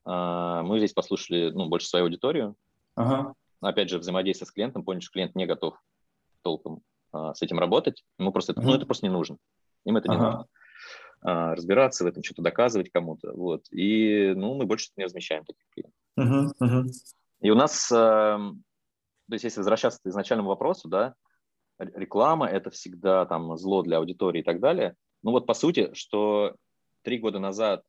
[0.05, 2.57] А, мы здесь послушали ну, больше свою аудиторию.
[2.95, 3.35] Ага.
[3.61, 5.81] Опять же, взаимодействие с клиентом, поняли, что клиент не готов
[6.43, 8.05] толком а, с этим работать.
[8.19, 8.63] Ему просто, ага.
[8.63, 9.37] ну, это просто не нужно.
[9.85, 10.25] Им это не ага.
[10.25, 10.47] нужно.
[11.23, 13.33] А, разбираться в этом, что-то доказывать кому-то.
[13.33, 13.65] Вот.
[13.71, 15.99] И ну, мы больше не размещаем таких клиентов.
[16.17, 16.53] Ага.
[16.61, 16.85] Ага.
[17.41, 18.63] И у нас, эм,
[19.29, 21.15] то есть если возвращаться к изначальному вопросу, да,
[21.79, 24.95] реклама– это всегда там зло для аудитории и так далее.
[25.23, 26.57] Ну вот по сути, что
[27.03, 27.83] три года назад,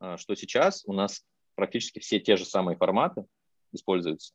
[0.00, 3.24] э, что сейчас, у нас практически все те же самые форматы
[3.72, 4.32] используются.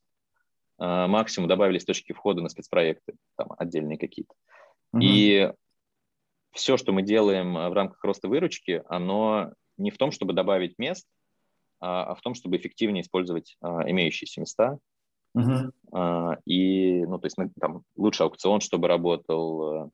[0.79, 4.33] Э, максимум добавились точки входа на спецпроекты, там отдельные какие-то.
[4.93, 4.99] Mm-hmm.
[5.01, 5.53] И
[6.51, 10.77] все, что мы делаем э, в рамках роста выручки, оно не в том, чтобы добавить
[10.77, 11.07] мест,
[11.79, 14.79] а, а в том, чтобы эффективнее использовать а, имеющиеся места.
[15.37, 16.37] Uh-huh.
[16.45, 19.91] И, ну, то есть, там, лучше аукцион, чтобы работал,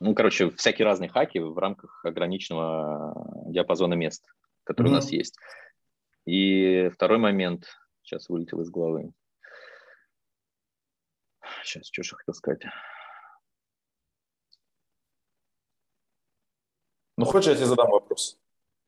[0.00, 4.24] ну, короче, всякие разные хаки в рамках ограниченного диапазона мест,
[4.64, 4.90] который uh-huh.
[4.90, 5.36] у нас есть.
[6.24, 7.66] И второй момент,
[8.02, 9.12] сейчас вылетел из головы.
[11.64, 12.62] Сейчас, что же хотел сказать.
[17.16, 18.38] Ну, хочешь, я тебе задам вопрос?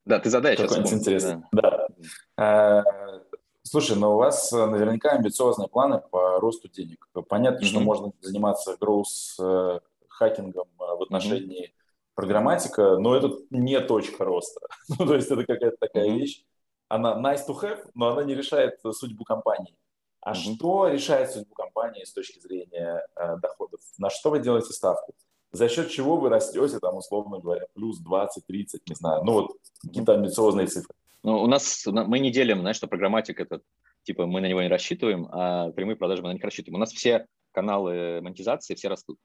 [0.05, 0.69] Да, ты задай сейчас.
[0.69, 1.43] Какой-нибудь интересный.
[1.51, 1.89] Да.
[2.37, 2.85] да.
[2.85, 3.21] Э,
[3.63, 7.09] слушай, но у вас э, наверняка амбициозные планы по росту денег.
[7.29, 7.69] Понятно, mm-hmm.
[7.69, 9.90] что можно заниматься гроус-хакингом
[10.21, 12.15] э, в отношении mm-hmm.
[12.15, 14.61] программатика, но это не точка роста.
[14.89, 16.19] ну, то есть это какая-то такая mm-hmm.
[16.19, 16.45] вещь.
[16.89, 19.77] Она nice to have, но она не решает судьбу компании.
[20.21, 20.55] А mm-hmm.
[20.55, 23.81] что решает судьбу компании с точки зрения э, доходов?
[23.99, 25.15] На что вы делаете ставку?
[25.53, 29.53] за счет чего вы растете, там, условно говоря, плюс 20, 30, не знаю, ну вот
[29.83, 30.95] какие-то амбициозные цифры.
[31.23, 33.61] Ну, у нас, мы не делим, знаешь, что программатик это,
[34.05, 36.77] типа, мы на него не рассчитываем, а прямые продажи мы на них рассчитываем.
[36.77, 39.19] У нас все каналы монетизации, все растут.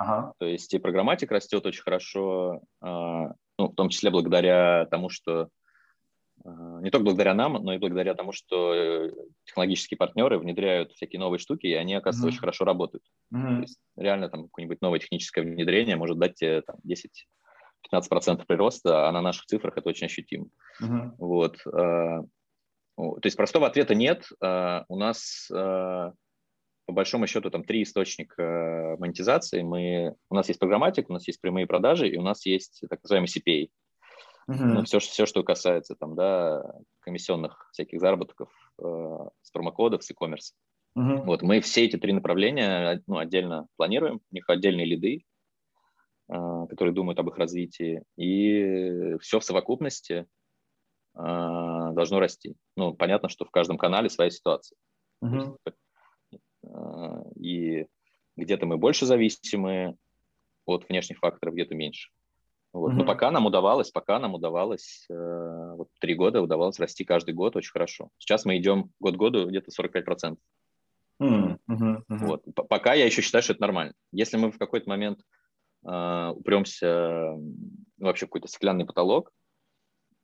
[0.00, 0.32] Ага.
[0.38, 5.50] То есть и программатик растет очень хорошо, а, ну, в том числе благодаря тому, что
[6.42, 9.10] Не только благодаря нам, но и благодаря тому, что э,
[9.44, 12.30] технологические партнеры внедряют всякие новые штуки, и они, оказывается, mm-hmm.
[12.30, 13.04] очень хорошо работают.
[13.34, 13.56] Mm-hmm.
[13.56, 16.76] То есть реально там какое-нибудь новое техническое внедрение может дать тебе там,
[17.92, 20.46] 10-15% прироста, а на наших цифрах это очень ощутимо.
[20.82, 21.10] Mm-hmm.
[21.18, 21.58] Вот.
[21.66, 22.22] Э,
[22.96, 24.26] то есть простого ответа нет.
[24.40, 25.50] У нас
[26.86, 29.62] по большому счету там три источника монетизации.
[29.62, 33.02] Мы, у нас есть программатик, у нас есть прямые продажи, и у нас есть так
[33.02, 33.68] называемый CPA.
[34.50, 34.64] Uh-huh.
[34.64, 36.64] Ну, все, все, что касается там, да,
[37.00, 38.50] комиссионных всяких заработков
[38.82, 40.54] э, с промокодов, с e-commerce.
[40.98, 41.22] Uh-huh.
[41.22, 45.24] Вот, мы все эти три направления ну, отдельно планируем, у них отдельные лиды,
[46.28, 46.34] э,
[46.68, 50.26] которые думают об их развитии, и все в совокупности
[51.14, 51.18] э,
[51.92, 52.56] должно расти.
[52.76, 54.76] Ну, понятно, что в каждом канале своя ситуация.
[55.22, 55.56] Uh-huh.
[56.72, 57.86] Э, и
[58.36, 59.96] где-то мы больше зависимы
[60.64, 62.10] от внешних факторов, где-то меньше.
[62.72, 62.92] Вот.
[62.92, 62.96] Mm-hmm.
[62.96, 67.56] Но пока нам удавалось, пока нам удавалось, э, вот три года удавалось расти каждый год
[67.56, 68.10] очень хорошо.
[68.18, 70.36] Сейчас мы идем год году где-то 45%.
[71.20, 71.58] Mm-hmm.
[71.68, 72.02] Mm-hmm.
[72.08, 72.44] Вот.
[72.54, 73.94] Пока я еще считаю, что это нормально.
[74.12, 75.20] Если мы в какой-то момент
[75.84, 77.36] э, упремся
[77.98, 79.32] вообще в какой-то стеклянный потолок,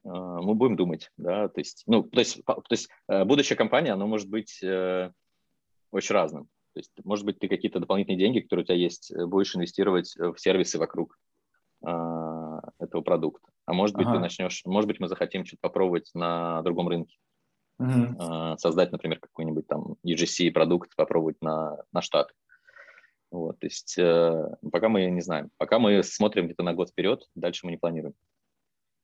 [0.05, 3.93] э, мы будем думать, да, то есть, ну, то есть, то есть э, будущая компания,
[3.93, 5.11] она может быть э,
[5.91, 6.45] очень разным.
[6.75, 10.15] То есть, может быть, ты какие-то дополнительные деньги, которые у тебя есть, э, будешь инвестировать
[10.17, 11.19] в сервисы вокруг
[11.85, 13.49] а, этого продукта.
[13.65, 14.17] А может быть, ага.
[14.17, 17.17] ты начнешь, может быть, мы захотим что-то попробовать на другом рынке.
[17.79, 18.57] Угу.
[18.59, 22.33] Создать, например, какой-нибудь там UGC продукт, попробовать на, на Штаты.
[23.31, 25.51] Вот, то есть э, пока мы не знаем.
[25.59, 28.15] Пока мы смотрим где-то на год вперед, дальше мы не планируем.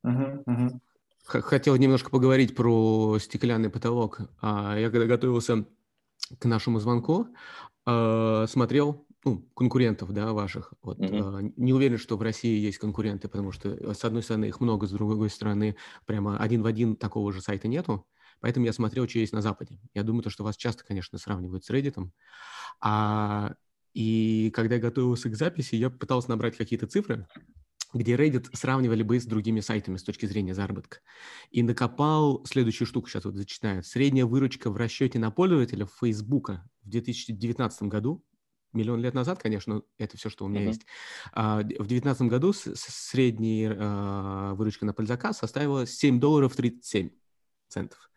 [0.05, 0.81] Угу, угу.
[1.25, 4.21] Хотел немножко поговорить про стеклянный потолок.
[4.41, 5.67] А Я когда готовился
[6.39, 7.29] к нашему звонку,
[7.87, 10.73] э, смотрел ну, конкурентов, да, ваших.
[10.83, 11.49] Вот, mm-hmm.
[11.49, 14.61] э, не уверен, что в России есть конкуренты, потому что, э, с одной стороны, их
[14.61, 18.07] много, с другой стороны, прямо один в один такого же сайта нету.
[18.41, 19.79] Поэтому я смотрел, что есть на Западе.
[19.95, 22.11] Я думаю, то, что вас часто, конечно, сравнивают с Reddit.
[22.81, 23.55] А,
[23.95, 27.29] и когда я готовился к записи, я пытался набрать какие-то цифры,
[27.93, 30.99] где Reddit сравнивали бы с другими сайтами с точки зрения заработка.
[31.51, 33.83] И накопал следующую штуку, сейчас вот зачитаю.
[33.83, 36.51] Средняя выручка в расчете на пользователя Facebook
[36.83, 38.25] в 2019 году
[38.73, 40.69] миллион лет назад, конечно, это все, что у меня mm-hmm.
[40.69, 40.87] есть.
[41.33, 47.11] А, в 2019 году средняя а, выручка на пользака составила 7 долларов 37
[47.69, 48.11] центов.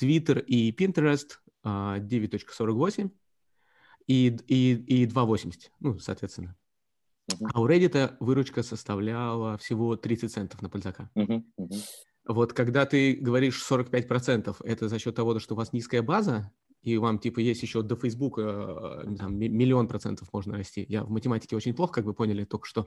[0.00, 3.10] Twitter и Pinterest а, 9.48
[4.06, 6.56] и, и, и 2.80, ну, соответственно.
[7.52, 11.10] А у Reddit выручка составляла всего 30 центов на пользака.
[11.16, 11.42] Mm-hmm.
[11.58, 11.84] Mm-hmm.
[12.28, 16.96] Вот когда ты говоришь 45%, это за счет того, что у вас низкая база, и
[16.96, 20.84] вам, типа, есть еще до Фейсбука э, там, миллион процентов можно расти.
[20.88, 22.86] Я в математике очень плохо, как вы поняли только что.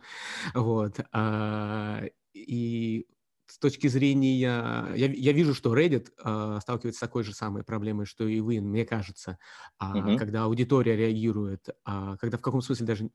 [0.56, 1.00] Вот.
[1.12, 2.02] А,
[2.34, 3.06] и
[3.46, 4.40] с точки зрения...
[4.40, 8.62] Я, я вижу, что Reddit а, сталкивается с такой же самой проблемой, что и вы,
[8.62, 9.38] мне кажется,
[9.78, 10.18] а, uh-huh.
[10.18, 13.10] когда аудитория реагирует, а, когда в каком смысле даже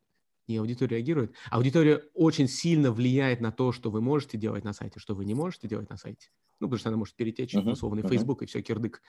[0.48, 4.98] не аудитория реагирует, аудитория очень сильно влияет на то, что вы можете делать на сайте,
[4.98, 6.30] что вы не можете делать на сайте
[6.60, 7.62] ну, потому что она может перетечь uh-huh.
[7.62, 8.08] в условный uh-huh.
[8.08, 9.00] Facebook и все, кирдык.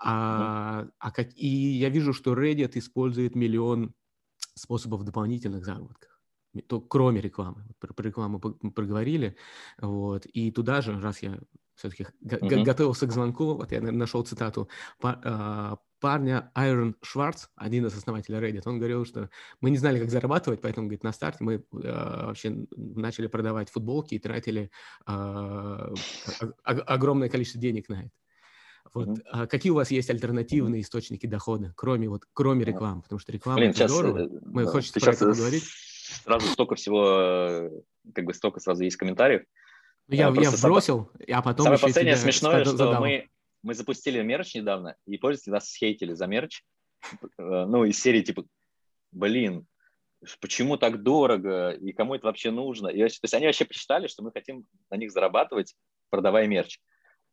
[0.00, 0.90] А, uh-huh.
[0.98, 3.94] а как, и я вижу, что Reddit использует миллион
[4.54, 6.10] способов дополнительных заработков
[6.68, 7.64] то, кроме рекламы.
[7.78, 9.36] Про, про рекламу проговорили,
[9.80, 11.38] вот, и туда же, раз я
[11.74, 12.62] все-таки uh-huh.
[12.62, 14.68] готовился к звонку, вот я нашел цитату,
[15.02, 20.10] а, парня Айрон Шварц, один из основателей Reddit, он говорил, что мы не знали, как
[20.10, 24.72] зарабатывать, поэтому, говорит, на старте мы э, вообще начали продавать футболки и тратили
[25.06, 25.94] э,
[26.64, 28.10] огромное количество денег на это.
[28.92, 29.08] Вот.
[29.08, 29.22] Mm-hmm.
[29.30, 30.84] А какие у вас есть альтернативные mm-hmm.
[30.84, 33.02] источники дохода, кроме, вот, кроме рекламы?
[33.02, 34.24] Потому что реклама Блин, сейчас, здорово.
[34.24, 35.64] Э, мы да, хочется про это поговорить.
[36.24, 37.70] Сразу столько всего,
[38.12, 39.44] как бы столько сразу есть комментариев.
[40.08, 41.36] Ну, я, я вбросил, сам...
[41.38, 43.00] а потом Самое последнее смешное, что задал.
[43.00, 43.30] мы
[43.62, 46.62] мы запустили мерч недавно, и пользователи нас схейтили за мерч.
[47.38, 48.44] Э, ну, из серии типа,
[49.12, 49.66] блин,
[50.40, 52.88] почему так дорого, и кому это вообще нужно?
[52.88, 55.74] И, то есть они вообще посчитали, что мы хотим на них зарабатывать,
[56.10, 56.78] продавая мерч.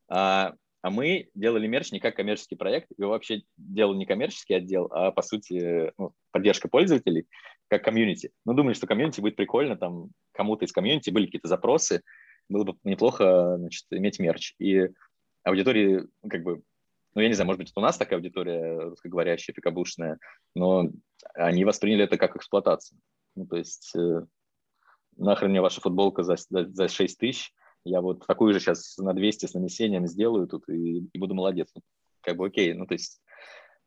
[0.08, 4.88] А, а мы делали мерч не как коммерческий проект, его вообще делал не коммерческий отдел,
[4.92, 7.28] а, по сути, ну, поддержка пользователей,
[7.68, 8.32] как комьюнити.
[8.46, 12.02] Мы думали, что комьюнити будет прикольно, там кому-то из комьюнити были какие-то запросы,
[12.48, 14.56] было бы неплохо значит, иметь мерч.
[14.58, 14.90] И
[15.50, 16.62] аудитории, ну, как бы,
[17.16, 20.20] ну, я не знаю, может быть, это у нас такая аудитория русскоговорящая, пикабушная,
[20.56, 20.90] но
[21.34, 23.00] они восприняли это как эксплуатацию.
[23.36, 24.26] Ну, то есть э,
[25.18, 27.54] нахрен мне ваша футболка за, за, за 6 тысяч,
[27.86, 31.70] я вот такую же сейчас на 200 с нанесением сделаю тут и, и буду молодец.
[31.76, 31.82] Ну,
[32.22, 33.22] как бы окей, ну, то есть,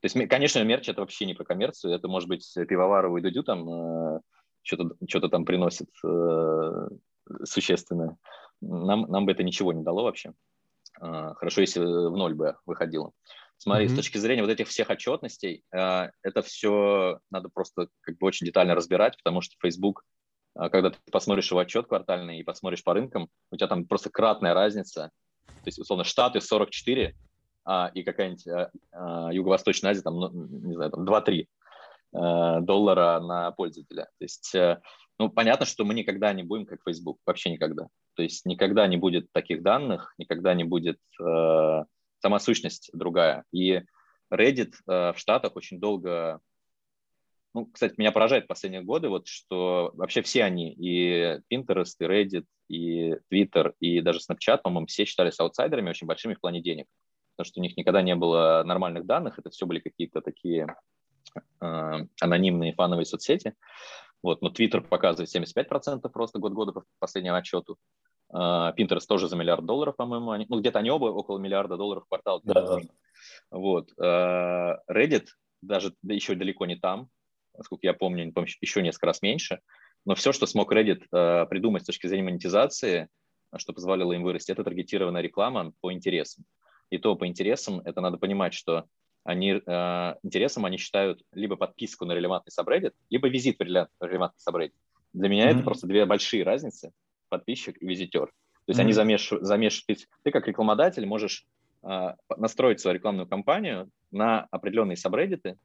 [0.01, 3.43] то есть, конечно, мерч это вообще не про коммерцию, это может быть пивоварову и Дудю
[3.43, 4.21] там э,
[4.63, 6.89] что-то, что-то там приносит э,
[7.45, 8.17] существенное.
[8.61, 10.33] Нам, нам бы это ничего не дало вообще.
[11.03, 13.11] А, хорошо, если в ноль бы выходило.
[13.59, 13.93] Смотри, mm-hmm.
[13.93, 18.47] с точки зрения вот этих всех отчетностей, а, это все надо просто как бы очень
[18.47, 20.05] детально разбирать, потому что Facebook,
[20.55, 24.11] а, когда ты посмотришь его отчет квартальный и посмотришь по рынкам, у тебя там просто
[24.11, 25.11] кратная разница.
[25.47, 27.15] То есть, условно, Штаты 44,
[27.95, 28.45] и какая-нибудь
[29.33, 31.47] Юго-Восточная Азия, там, ну, не знаю, там 2-3
[32.65, 34.07] доллара на пользователя.
[34.19, 34.81] То есть, э,
[35.21, 37.87] ну, понятно, что мы никогда не будем как Facebook, вообще никогда.
[38.15, 41.85] То есть никогда не будет таких данных, никогда не будет э,
[42.21, 43.45] сама сущность другая.
[43.53, 43.83] И
[44.33, 46.41] Reddit э, в Штатах очень долго...
[47.55, 52.47] Ну, кстати, меня поражает последние годы, вот, что вообще все они, и Pinterest, и Reddit,
[52.69, 56.87] и Twitter, и даже Snapchat, по-моему, все считались аутсайдерами очень большими в плане денег.
[57.37, 60.67] Потому что у них никогда не было нормальных данных, это все были какие-то такие
[61.61, 63.55] э, анонимные фановые соцсети.
[64.23, 67.77] Вот, но Twitter показывает 75% роста год года по последнему отчету.
[68.33, 70.31] А, Pinterest тоже за миллиард долларов, по-моему.
[70.31, 72.41] Они, ну, где-то они оба около миллиарда долларов в квартал.
[72.45, 72.79] Да, да.
[73.51, 73.91] Вот.
[73.99, 75.27] А, Reddit
[75.61, 77.09] даже да, еще далеко не там,
[77.57, 79.61] насколько я помню, еще несколько раз меньше.
[80.05, 83.09] Но все, что смог Reddit uh, придумать с точки зрения монетизации,
[83.57, 86.45] что позволило им вырасти, это таргетированная реклама по интересам.
[86.91, 88.87] И то по интересам, это надо понимать, что
[89.25, 94.77] они э, интересом они считают либо подписку на релевантный сабреддит, либо визит в релевантный сабреддит.
[95.13, 95.55] Для меня mm-hmm.
[95.55, 96.93] это просто две большие разницы,
[97.29, 98.27] подписчик и визитер.
[98.27, 98.33] То
[98.69, 98.83] есть mm-hmm.
[98.83, 101.47] они замешивают, замешивают, ты как рекламодатель можешь
[101.83, 105.57] э, настроить свою рекламную кампанию на определенные сабреддиты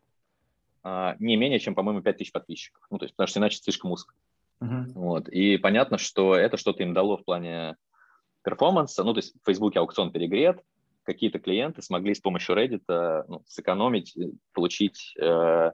[0.84, 2.84] э, не менее чем, по-моему, 5000 подписчиков.
[2.92, 4.14] Ну, то есть, потому что иначе слишком узко.
[4.62, 4.92] Mm-hmm.
[4.94, 5.30] Вот.
[5.30, 7.76] И понятно, что это что-то им дало в плане
[8.44, 9.04] перформанса.
[9.04, 10.64] Ну, то есть в Фейсбуке аукцион перегрет,
[11.08, 15.72] какие-то клиенты смогли с помощью Reddit ну, сэкономить, э, получить, э,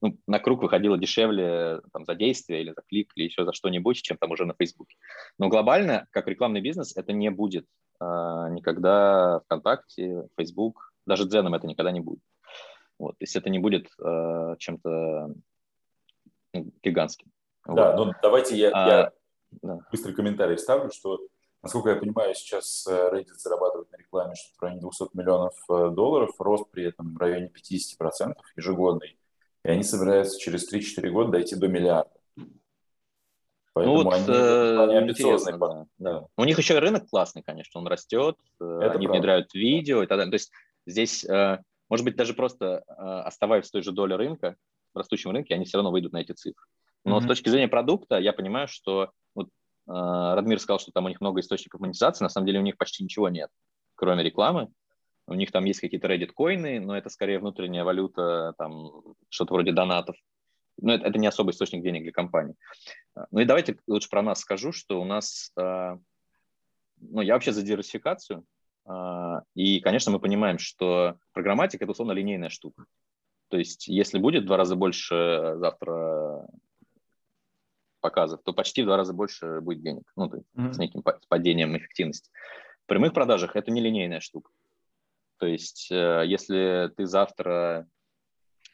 [0.00, 4.00] ну, на круг выходило дешевле там, за действие или за клик или еще за что-нибудь,
[4.00, 4.88] чем там уже на Facebook.
[5.38, 7.66] Но глобально, как рекламный бизнес, это не будет
[8.00, 12.20] э, никогда ВКонтакте, Facebook, даже Дзеном это никогда не будет.
[12.96, 15.34] Вот, то есть это не будет э, чем-то
[16.54, 17.26] ну, гигантским.
[17.66, 18.06] Да, вот.
[18.06, 19.12] ну давайте я, а, я
[19.62, 19.80] да.
[19.90, 21.18] быстрый комментарий вставлю, что
[21.62, 25.90] Насколько я понимаю, сейчас э, Reddit зарабатывает на рекламе что-то в районе 200 миллионов э,
[25.90, 29.18] долларов, рост при этом в районе 50% ежегодный.
[29.64, 32.10] И они собираются через 3-4 года дойти до миллиарда.
[33.74, 35.58] Поэтому ну вот, они, э, они амбициозные.
[35.58, 35.86] Да.
[35.98, 36.26] Да.
[36.36, 39.12] У них еще рынок классный, конечно, он растет, э, Это они правда.
[39.12, 40.30] внедряют видео и так далее.
[40.30, 40.50] То есть
[40.86, 41.26] здесь,
[41.90, 42.78] может быть, даже просто
[43.26, 44.56] оставаясь в той же доле рынка,
[44.94, 46.64] в растущем рынке, они все равно выйдут на эти цифры.
[47.04, 47.24] Но mm-hmm.
[47.24, 49.10] с точки зрения продукта, я понимаю, что
[49.90, 53.02] Радмир сказал, что там у них много источников монетизации, на самом деле у них почти
[53.02, 53.50] ничего нет,
[53.96, 54.68] кроме рекламы.
[55.26, 58.90] У них там есть какие-то Reddit коины, но это скорее внутренняя валюта, там
[59.28, 60.16] что-то вроде донатов.
[60.80, 62.54] Но это, это не особый источник денег для компании.
[63.14, 65.98] А, ну и давайте лучше про нас скажу, что у нас, а,
[67.00, 68.44] ну я вообще за диверсификацию,
[69.54, 72.86] и, конечно, мы понимаем, что программатика– это условно линейная штука.
[73.48, 76.46] То есть если будет в два раза больше завтра
[78.00, 80.72] показов, то почти в два раза больше будет денег, ну, mm-hmm.
[80.72, 82.30] с неким падением эффективности.
[82.84, 84.50] В прямых продажах это не линейная штука.
[85.38, 87.86] То есть, э, если ты завтра,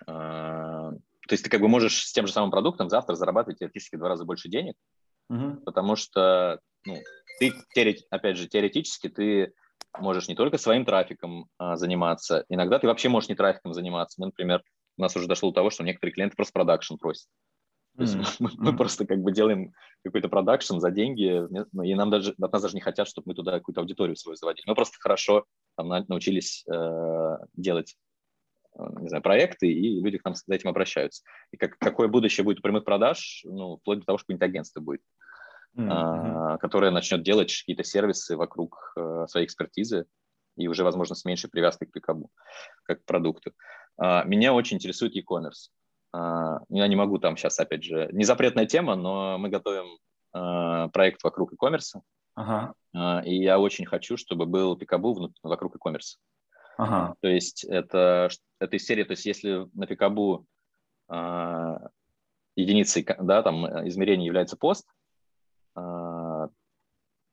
[0.02, 3.96] э, то есть ты как бы можешь с тем же самым продуктом завтра зарабатывать теоретически
[3.96, 4.76] в два раза больше денег,
[5.30, 5.62] mm-hmm.
[5.64, 6.96] потому что, ну,
[7.38, 7.52] ты,
[8.10, 9.52] опять же, теоретически ты
[9.98, 14.20] можешь не только своим трафиком а, заниматься, иногда ты вообще можешь не трафиком заниматься.
[14.20, 14.62] Мы, например,
[14.96, 17.28] у нас уже дошло до того, что некоторые клиенты просто продакшн просят.
[17.96, 18.36] То есть mm-hmm.
[18.40, 19.72] мы, мы просто как бы делаем
[20.04, 23.34] какой-то продакшн за деньги, ну, и нам даже, от нас даже не хотят, чтобы мы
[23.34, 24.64] туда какую-то аудиторию свою заводили.
[24.66, 27.96] Мы просто хорошо там, научились э, делать
[28.78, 31.22] э, не знаю, проекты, и люди к нам за этим обращаются.
[31.52, 34.80] И как, какое будущее будет у прямых продаж, ну, вплоть до того, что какое-нибудь агентство
[34.80, 35.02] будет,
[35.76, 35.88] mm-hmm.
[35.90, 40.06] а, которое начнет делать какие-то сервисы вокруг а, своей экспертизы,
[40.56, 42.30] и уже, возможно, с меньшей привязкой к пикабу,
[42.84, 43.52] как к продукту.
[43.96, 45.70] А, меня очень интересует e-commerce.
[46.12, 49.98] А, я не могу там сейчас, опять же, не запретная тема, но мы готовим
[50.32, 52.00] а, проект вокруг e-commerce.
[52.34, 52.74] Ага.
[52.94, 56.16] А, и я очень хочу, чтобы был пикабу вокруг e-commerce.
[56.78, 57.14] Ага.
[57.20, 58.28] То есть это,
[58.60, 60.46] это из серии, то есть если на пикабу
[62.56, 64.88] единицей да, там, измерения является пост,
[65.74, 66.50] то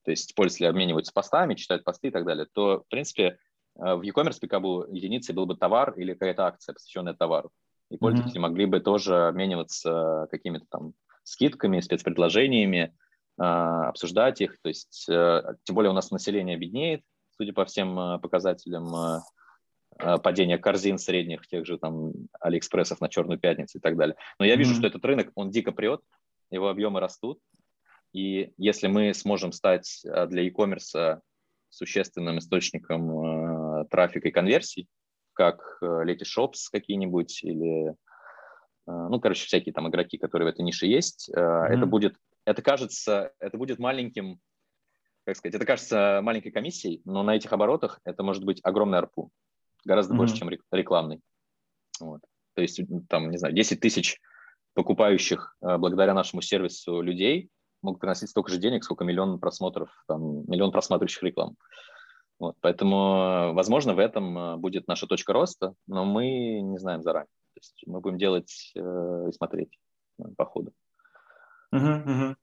[0.06, 3.39] есть пользователи обмениваются постами, читают посты и так далее, то, в принципе,
[3.74, 7.52] в e-commerce пикабу единицей был бы товар или какая-то акция, посвященная товару
[7.94, 8.41] и пользователи mm-hmm.
[8.41, 12.91] могли бы тоже обмениваться какими-то там скидками, спецпредложениями,
[13.38, 14.60] а, обсуждать их.
[14.62, 17.04] То есть, э, тем более у нас население беднеет,
[17.38, 23.39] судя по всем э, показателям э, падения корзин средних, тех же там Алиэкспрессов на Черную
[23.39, 24.16] пятницу и так далее.
[24.39, 24.58] Но я mm-hmm.
[24.58, 26.02] вижу, что этот рынок, он дико прет,
[26.50, 27.39] его объемы растут,
[28.12, 31.20] и если мы сможем стать для e-commerce
[31.70, 34.88] существенным источником трафика и конверсий,
[35.34, 37.94] как э, Letyshops какие-нибудь или, э,
[38.86, 41.66] ну, короче, всякие там игроки, которые в этой нише есть, mm-hmm.
[41.68, 42.16] это будет,
[42.46, 44.40] это кажется, это будет маленьким,
[45.26, 49.32] как сказать, это кажется маленькой комиссией, но на этих оборотах это может быть огромный арпу,
[49.86, 50.18] гораздо mm-hmm.
[50.18, 51.22] больше, чем рекламный.
[52.00, 52.22] Вот.
[52.56, 54.20] То есть, там, не знаю, 10 тысяч
[54.74, 57.50] покупающих благодаря нашему сервису людей
[57.84, 61.58] могут приносить столько же денег, сколько миллион просмотров, там, миллион просматривающих реклам.
[62.44, 67.32] Вот, поэтому, возможно, в этом э, будет наша точка роста, но мы не знаем заранее.
[67.54, 68.80] То есть мы будем делать э,
[69.30, 69.80] и смотреть
[70.20, 70.74] э, по ходу.
[71.72, 72.36] Угу, угу.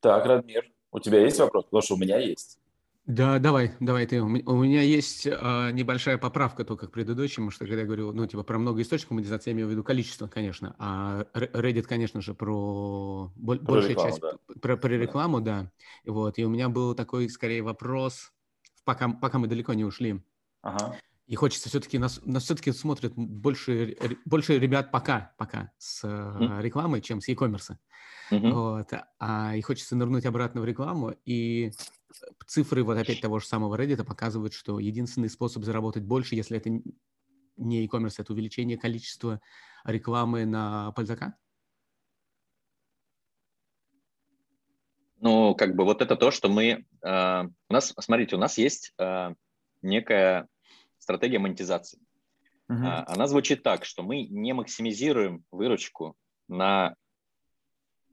[0.00, 1.64] Так, Радмир, у тебя есть вопрос?
[1.64, 2.58] Потому что у меня есть.
[3.04, 4.22] Да, давай, давай ты.
[4.22, 8.42] У меня есть а, небольшая поправка только к предыдущему, что когда я говорю, ну, типа,
[8.42, 13.30] про много источников монетизации, я имею в виду количество, конечно, а Reddit, конечно же, про,
[13.36, 14.32] про большая рекламу, часть, да.
[14.60, 15.70] про, про рекламу, да.
[16.04, 16.12] да.
[16.12, 18.32] Вот, и у меня был такой, скорее, вопрос,
[18.86, 20.24] пока, пока мы далеко не ушли.
[20.62, 20.96] Ага.
[21.26, 26.62] И хочется все-таки, нас, нас все-таки смотрят больше, больше ребят пока, пока с mm.
[26.62, 27.76] рекламой, чем с e-commerce.
[28.30, 28.52] Mm-hmm.
[28.52, 28.92] Вот.
[29.18, 31.14] А, и хочется нырнуть обратно в рекламу.
[31.24, 31.72] И
[32.46, 36.70] цифры вот опять того же самого Reddit показывают, что единственный способ заработать больше, если это
[37.56, 39.40] не e-commerce, это увеличение количества
[39.84, 41.34] рекламы на пользака.
[45.20, 46.84] Ну, как бы вот это то, что мы...
[47.02, 49.34] Э, у нас, смотрите, у нас есть э,
[49.82, 50.48] некая
[50.98, 52.00] стратегия монетизации.
[52.70, 52.84] Uh-huh.
[52.84, 56.16] Э, она звучит так, что мы не максимизируем выручку
[56.48, 56.94] на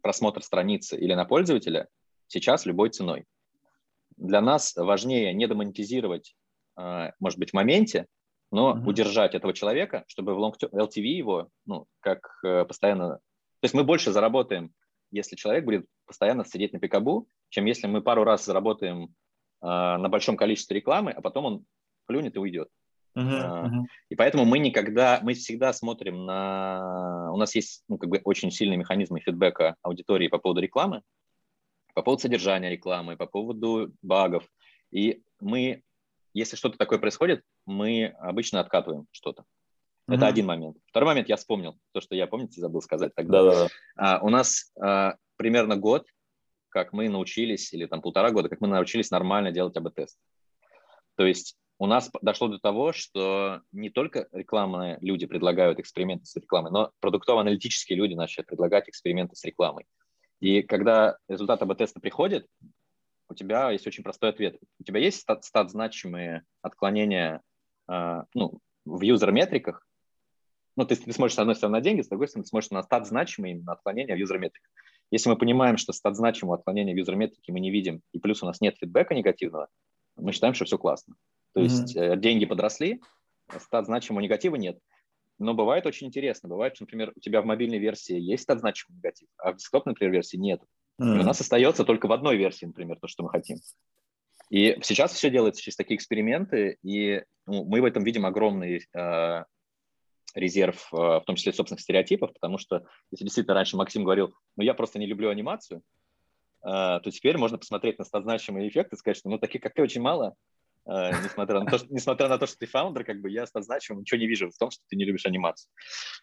[0.01, 1.87] просмотр страницы или на пользователя
[2.27, 3.25] сейчас любой ценой.
[4.15, 6.35] Для нас важнее не домонетизировать,
[6.79, 8.07] э, может быть, в моменте,
[8.49, 8.85] но uh-huh.
[8.85, 13.15] удержать этого человека, чтобы в long LTV его, ну, как э, постоянно...
[13.59, 14.73] То есть мы больше заработаем
[15.13, 19.07] если человек будет постоянно сидеть на пикабу, чем если мы пару раз заработаем э,
[19.65, 21.65] на большом количестве рекламы, а потом он
[22.05, 22.69] плюнет и уйдет.
[23.17, 23.83] Uh-huh, uh-huh.
[24.09, 27.31] И поэтому мы никогда, мы всегда смотрим на...
[27.31, 31.01] У нас есть ну, как бы очень сильные механизмы фидбэка аудитории по поводу рекламы,
[31.95, 34.47] по поводу содержания рекламы, по поводу багов.
[34.91, 35.81] И мы,
[36.33, 39.45] если что-то такое происходит, мы обычно откатываем что-то.
[40.07, 40.29] Это mm-hmm.
[40.29, 40.77] один момент.
[40.85, 43.43] Второй момент я вспомнил, то, что я, помните, забыл сказать тогда.
[43.43, 43.67] Да-да-да.
[43.95, 46.07] А, у нас а, примерно год,
[46.69, 50.17] как мы научились, или там полтора года, как мы научились нормально делать АБ-тест.
[51.15, 56.35] То есть у нас дошло до того, что не только рекламные люди предлагают эксперименты с
[56.35, 59.85] рекламой, но продуктово-аналитические люди начали предлагать эксперименты с рекламой.
[60.39, 62.47] И когда результат АБ-теста приходит,
[63.29, 64.57] у тебя есть очень простой ответ.
[64.79, 67.41] У тебя есть стат, стат значимые отклонения
[67.89, 69.85] э, ну, в юзер-метриках,
[70.75, 72.81] ну, ты, ты смотришь, с одной стороны, на деньги, с другой стороны, ты смотришь на
[72.83, 74.71] стат значимый именно отклонение в юзер-метриках.
[75.13, 78.47] Если мы понимаем, что стат значимого отклонения в юзер-метрике мы не видим, и плюс у
[78.47, 79.67] нас нет фидбэка негативного,
[80.15, 81.13] мы считаем, что все классно.
[81.53, 81.63] То mm-hmm.
[81.63, 82.99] есть э, деньги подросли,
[83.59, 84.79] стат значимого негатива нет.
[85.37, 86.49] Но бывает очень интересно.
[86.49, 89.85] Бывает, что, например, у тебя в мобильной версии есть стат значимый негатив, а в десктоп,
[89.85, 90.61] например, версии нет.
[90.99, 91.15] Mm-hmm.
[91.17, 93.59] И у нас остается только в одной версии, например, то, что мы хотим.
[94.49, 99.43] И сейчас все делается через такие эксперименты, и ну, мы в этом видим огромный э,
[100.33, 104.63] резерв, э, в том числе собственных стереотипов, потому что, если действительно раньше Максим говорил, ну
[104.63, 105.81] я просто не люблю анимацию,
[106.63, 109.81] э, то теперь можно посмотреть на статзначимые эффекты и сказать, что ну таких, как ты,
[109.81, 110.35] очень мало,
[110.85, 114.01] э, несмотря, на то, что, несмотря на то, что ты фаундер, как бы я статзначимым
[114.01, 115.71] ничего не вижу в том, что ты не любишь анимацию.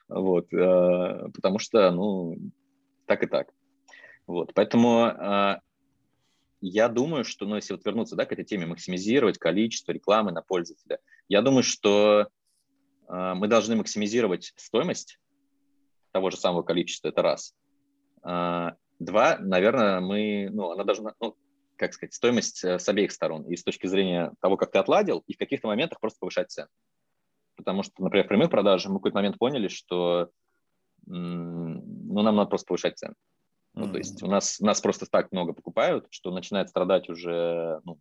[0.08, 2.36] Вот, потому что, ну,
[3.06, 3.52] так и так.
[4.26, 5.60] Вот, поэтому
[6.60, 10.42] я думаю, что, ну, если вот вернуться, да, к этой теме, максимизировать количество рекламы на
[10.42, 10.98] пользователя,
[11.28, 12.28] я думаю, что
[13.10, 15.18] мы должны максимизировать стоимость
[16.12, 17.54] того же самого количества, это раз.
[18.22, 21.36] А, два, наверное, мы, ну, она должна, ну,
[21.76, 23.44] как сказать, стоимость э, с обеих сторон.
[23.44, 26.68] И с точки зрения того, как ты отладил, и в каких-то моментах просто повышать цену.
[27.56, 30.30] Потому что, например, в прямых продажах мы в какой-то момент поняли, что
[31.06, 33.14] ну, нам надо просто повышать цены.
[33.74, 33.92] Ну, mm-hmm.
[33.92, 37.98] то есть у нас, нас просто так много покупают, что начинает страдать уже ну,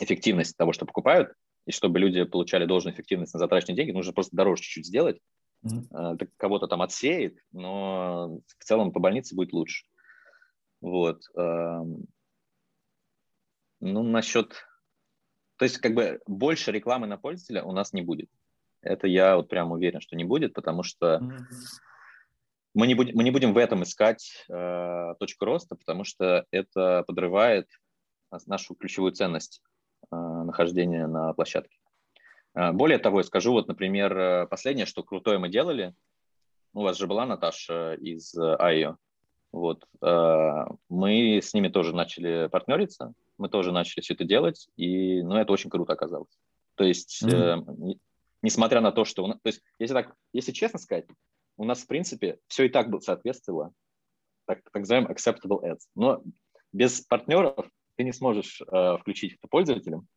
[0.00, 1.32] эффективность того, что покупают,
[1.66, 5.20] и чтобы люди получали должную эффективность на затраченные деньги, нужно просто дороже чуть-чуть сделать.
[5.64, 6.14] Mm-hmm.
[6.14, 9.86] Это кого-то там отсеет, но в целом по больнице будет лучше.
[10.80, 11.22] Вот.
[11.36, 12.06] Эм,
[13.80, 14.66] ну, насчет...
[15.56, 18.28] То есть, как бы, больше рекламы на пользователя у нас не будет.
[18.80, 21.44] Это я вот прям уверен, что не будет, потому что mm-hmm.
[22.74, 27.04] мы, не будем, мы не будем в этом искать э, точку роста, потому что это
[27.06, 27.68] подрывает
[28.46, 29.62] нашу ключевую ценность
[30.10, 31.76] нахождения на площадке.
[32.54, 35.94] Э, более того, я скажу, вот, например, э, последнее, что крутое мы делали,
[36.74, 38.96] у вас же была Наташа из IO,
[39.52, 39.86] Вот.
[40.02, 45.36] Э, мы с ними тоже начали партнериться, мы тоже начали все это делать, и ну,
[45.36, 46.38] это очень круто оказалось.
[46.74, 47.98] То есть, mm-hmm.
[48.40, 49.24] несмотря на то, что...
[49.24, 51.06] У нас, то есть, если, так, если честно сказать,
[51.58, 53.72] у нас, в принципе, все и так соответствовало
[54.46, 55.82] так, так называемым acceptable ads.
[55.94, 56.22] Но
[56.72, 57.68] без партнеров
[58.02, 60.08] ты не сможешь э, включить это пользователям.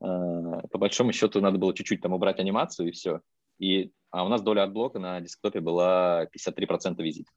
[0.00, 3.20] Э, по большому счету надо было чуть-чуть там убрать анимацию и все.
[3.58, 7.34] И, а у нас доля от блока на десктопе была 53% визитов.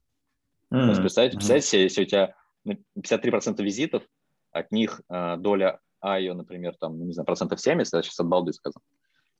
[0.72, 0.94] Mm-hmm.
[0.94, 2.34] То представьте, представьте если у тебя
[2.66, 4.04] 53% визитов,
[4.52, 8.52] от них э, доля IO, например, там, не знаю, процентов 70, я сейчас от балды
[8.52, 8.82] сказал.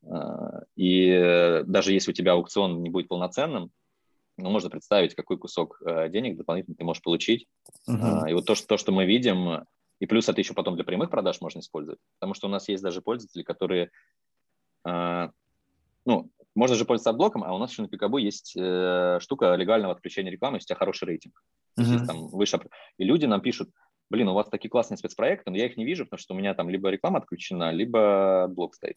[0.02, 3.70] Э, и э, даже если у тебя аукцион не будет полноценным,
[4.36, 7.46] ну, можно представить, какой кусок э, денег дополнительно ты можешь получить.
[7.88, 8.28] Uh-huh.
[8.28, 9.64] И вот то что, то, что мы видим,
[10.01, 12.82] и плюс это еще потом для прямых продаж можно использовать, потому что у нас есть
[12.82, 13.90] даже пользователи, которые,
[14.86, 15.28] э,
[16.05, 19.94] ну, можно же пользоваться блоком, а у нас еще на Пикабу есть э, штука легального
[19.94, 21.42] отключения рекламы, если у тебя хороший рейтинг.
[21.78, 21.84] Uh-huh.
[21.84, 22.61] есть, там выше,
[22.96, 23.70] и люди нам пишут,
[24.11, 26.55] блин, у вас такие классные спецпроекты, но я их не вижу, потому что у меня
[26.55, 28.96] там либо реклама отключена, либо блок стоит.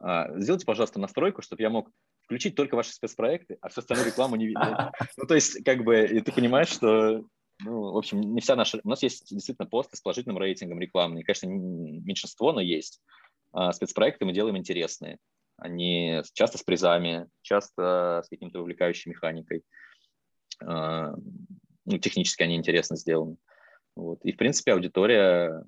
[0.00, 1.90] А, сделайте, пожалуйста, настройку, чтобы я мог
[2.24, 4.62] включить только ваши спецпроекты, а всю остальную рекламу не видеть.
[5.16, 7.24] Ну, то есть, как бы, и ты понимаешь, что,
[7.60, 8.80] ну, в общем, не вся наша...
[8.82, 11.24] У нас есть действительно посты с положительным рейтингом рекламные.
[11.24, 13.00] Конечно, меньшинство, но есть.
[13.52, 15.18] А спецпроекты мы делаем интересные.
[15.56, 19.62] Они часто с призами, часто с каким-то увлекающей механикой.
[20.62, 21.14] А,
[21.84, 23.36] ну, технически они интересно сделаны.
[23.94, 24.24] Вот.
[24.24, 25.64] И, в принципе, аудитория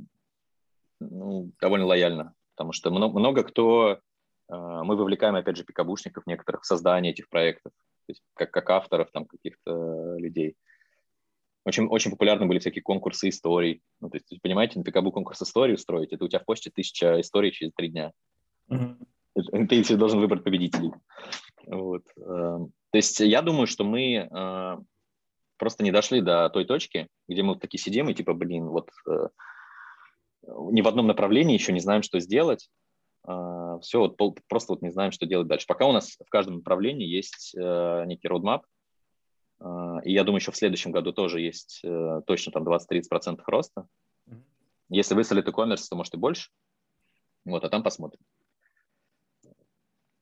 [0.99, 4.01] ну, довольно лояльна, потому что много, много кто
[4.49, 7.73] а, мы вовлекаем, опять же, пикабушников некоторых в создание этих проектов,
[8.07, 10.57] то есть как, как авторов там каких-то людей.
[11.67, 13.83] Очень, очень популярны были всякие конкурсы историй.
[14.01, 17.21] Ну, то есть, понимаете, на пикабу конкурс истории устроить, это у тебя в почте тысяча
[17.21, 18.13] историй через три дня.
[18.71, 19.67] Mm-hmm.
[19.67, 20.93] Ты все должен выбрать победителей.
[21.67, 22.05] Вот.
[22.19, 24.77] Эм, то есть я думаю, что мы э,
[25.57, 28.89] просто не дошли до той точки, где мы вот такие сидим и типа, блин, вот
[29.11, 29.29] э,
[30.71, 32.71] ни в одном направлении еще не знаем, что сделать,
[33.25, 35.67] а, все, вот просто вот не знаем, что делать дальше.
[35.67, 38.61] Пока у нас в каждом направлении есть э, некий roadmap,
[39.61, 43.89] и я думаю, еще в следующем году тоже есть э, точно там 20-30% роста.
[44.89, 46.51] Если вы solid e-commerce, то может и больше.
[47.45, 48.21] Вот, а там посмотрим.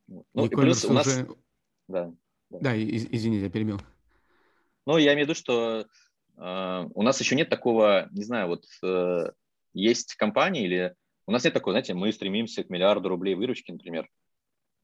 [0.07, 1.07] Ну, и плюс у нас...
[1.07, 1.29] Уже...
[1.89, 2.13] Да,
[2.51, 2.59] да.
[2.61, 3.81] да из, извините, я перебил.
[4.87, 5.87] Ну, я имею в виду, что
[6.37, 9.33] э, у нас еще нет такого, не знаю, вот э,
[9.73, 10.95] есть компании или
[11.27, 14.09] у нас нет такого, знаете, мы стремимся к миллиарду рублей выручки, например.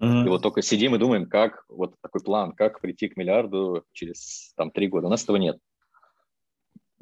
[0.01, 0.25] Mm-hmm.
[0.25, 4.53] И вот только сидим и думаем, как вот такой план, как прийти к миллиарду через
[4.57, 5.09] там три года.
[5.09, 5.59] У нас этого нет.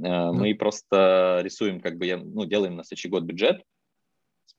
[0.00, 0.32] Mm-hmm.
[0.32, 3.62] Мы просто рисуем, как бы, ну, делаем на следующий год бюджет,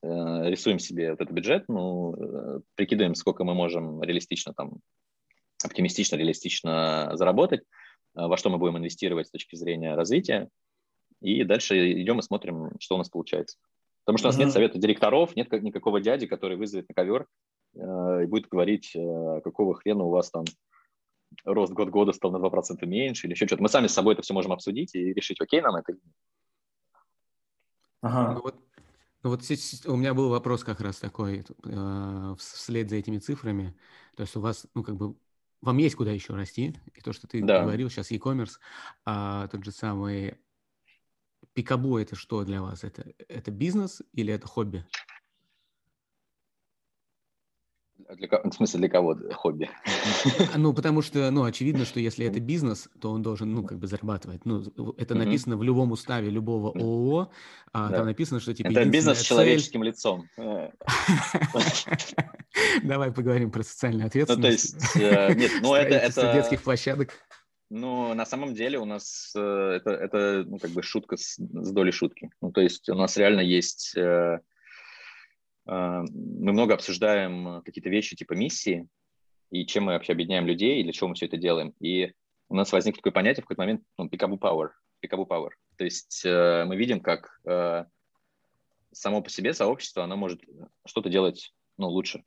[0.04, 0.08] э,
[0.50, 4.80] рисуем себе вот этот бюджет, ну, э, прикидываем, сколько мы можем реалистично там,
[5.64, 7.64] оптимистично, реалистично заработать,
[8.14, 10.50] во что мы будем инвестировать с точки зрения развития,
[11.22, 13.58] и дальше идем и смотрим, что у нас получается.
[14.06, 14.46] Потому что у нас mm-hmm.
[14.46, 17.28] нет совета директоров, нет никакого дяди, который вызовет на ковер
[17.74, 20.46] и будет говорить, э, какого хрена у вас там
[21.46, 23.62] рост год года стал на 2% меньше или еще что-то.
[23.62, 25.94] Мы сами с собой это все можем обсудить и решить, окей нам это
[28.02, 28.34] Ага.
[28.34, 28.56] Ну вот,
[29.24, 29.42] ну вот
[29.88, 33.76] у меня был вопрос как раз такой, э, вслед за этими цифрами.
[34.16, 35.16] То есть у вас, ну как бы,
[35.62, 37.64] вам есть куда еще расти, и то, что ты да.
[37.64, 38.54] говорил сейчас, e-commerce,
[39.06, 40.38] а тот же самый
[41.54, 42.84] Пикабу это что для вас?
[42.84, 44.86] Это, это бизнес или это хобби?
[48.16, 49.70] Для, в смысле, для кого хобби?
[50.54, 53.78] А, ну, потому что, ну, очевидно, что если это бизнес, то он должен, ну, как
[53.78, 54.46] бы зарабатывать.
[54.46, 54.64] Ну,
[54.98, 57.32] это написано в любом уставе любого ООО,
[57.74, 57.98] а да.
[57.98, 60.28] там написано, что, типа, Это бизнес с человеческим лицом.
[62.84, 64.76] Давай поговорим про социальную ответственность.
[64.76, 65.96] Ну, то есть, э, нет, ну, это...
[65.96, 66.34] это...
[66.34, 67.14] детских площадок.
[67.70, 69.40] Ну, на самом деле у нас э,
[69.78, 72.32] это, это ну, как бы шутка с, с долей шутки.
[72.42, 73.96] Ну, то есть у нас реально есть...
[75.70, 78.88] Э, э, мы много обсуждаем какие-то вещи типа миссии,
[79.52, 81.74] и чем мы вообще объединяем людей, и для чего мы все это делаем.
[81.80, 82.14] И
[82.50, 84.70] у нас возникло такое понятие в какой-то момент, ну, peekaboo power.
[85.04, 85.50] Peekaboo power.
[85.78, 87.86] То есть э, мы видим, как э,
[88.92, 90.42] само по себе сообщество, оно может
[90.86, 92.24] что-то делать ну, лучше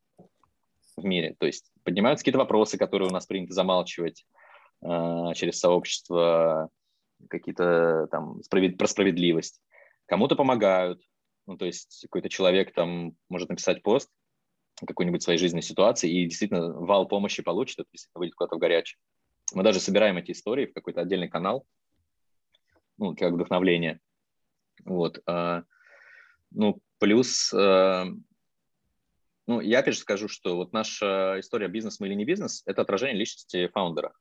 [0.97, 1.37] в мире.
[1.39, 4.25] То есть поднимаются какие-то вопросы, которые у нас принято замалчивать,
[4.83, 6.71] а, через сообщество
[7.29, 8.79] какие-то там справед...
[8.79, 9.61] про справедливость.
[10.07, 11.03] Кому-то помогают,
[11.47, 14.11] ну, то есть какой-то человек там может написать пост
[14.87, 18.99] какой-нибудь своей жизненной ситуации и действительно вал помощи получит, это действительно выйдет куда-то в горячее.
[19.55, 21.67] Мы даже собираем эти истории в какой-то отдельный канал,
[22.99, 24.01] ну, как вдохновление.
[24.85, 25.21] Вот.
[25.27, 25.65] А,
[26.51, 28.07] ну, плюс, а,
[29.47, 32.83] ну, я опять же скажу, что вот наша история бизнес мы или не бизнес– это
[32.83, 34.15] отражение личности фаундера.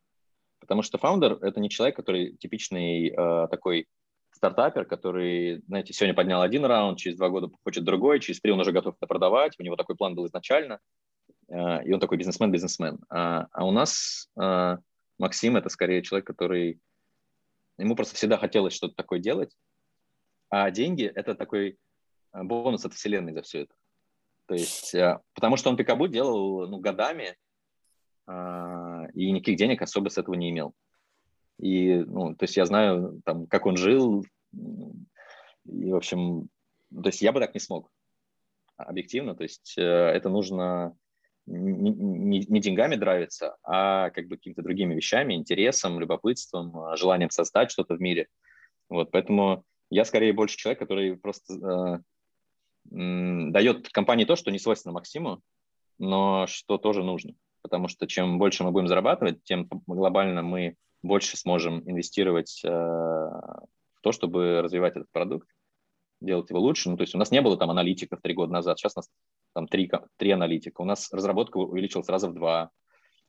[0.59, 3.87] Потому что фаундер– это не человек, который типичный э, такой
[4.41, 8.59] стартапер, который, знаете, сегодня поднял один раунд, через два года хочет другой, через три он
[8.59, 10.79] уже готов это продавать, у него такой план был изначально,
[11.47, 12.97] э, и он такой бизнесмен-бизнесмен.
[13.09, 14.77] А, а у нас э,
[15.19, 16.79] Максим– это скорее человек, который…
[17.77, 19.55] Ему просто всегда хотелось что-то такое делать,
[20.49, 21.77] а деньги– это такой
[22.33, 23.73] э, бонус от вселенной за все это.
[24.47, 24.95] То есть,
[25.35, 27.37] потому что он пикабу делал ну, годами,
[28.25, 30.73] а, и никаких денег особо с этого не имел.
[31.61, 36.49] И, ну, то есть я знаю, там, как он жил, и, в общем,
[36.89, 37.89] то есть я бы так не смог,
[38.77, 40.97] объективно, то есть э, это нужно
[41.45, 47.71] не, не, не деньгами драйвиться, а как бы какими-то другими вещами, интересом, любопытством, желанием создать
[47.71, 48.27] что-то в мире.
[48.89, 51.99] Вот, поэтому я скорее больше человек, который просто э,
[52.85, 55.41] дает компании то, что не свойственно Максиму,
[55.99, 57.33] но что тоже нужно.
[57.61, 64.01] Потому что чем больше мы будем зарабатывать, тем глобально мы больше сможем инвестировать э, в
[64.01, 65.47] то, чтобы развивать этот продукт,
[66.19, 66.89] делать его лучше.
[66.89, 69.09] Ну, то есть у нас не было там аналитиков три года назад, сейчас у нас
[69.53, 70.81] там три, три аналитика.
[70.81, 72.69] У нас разработка увеличилась раза в два.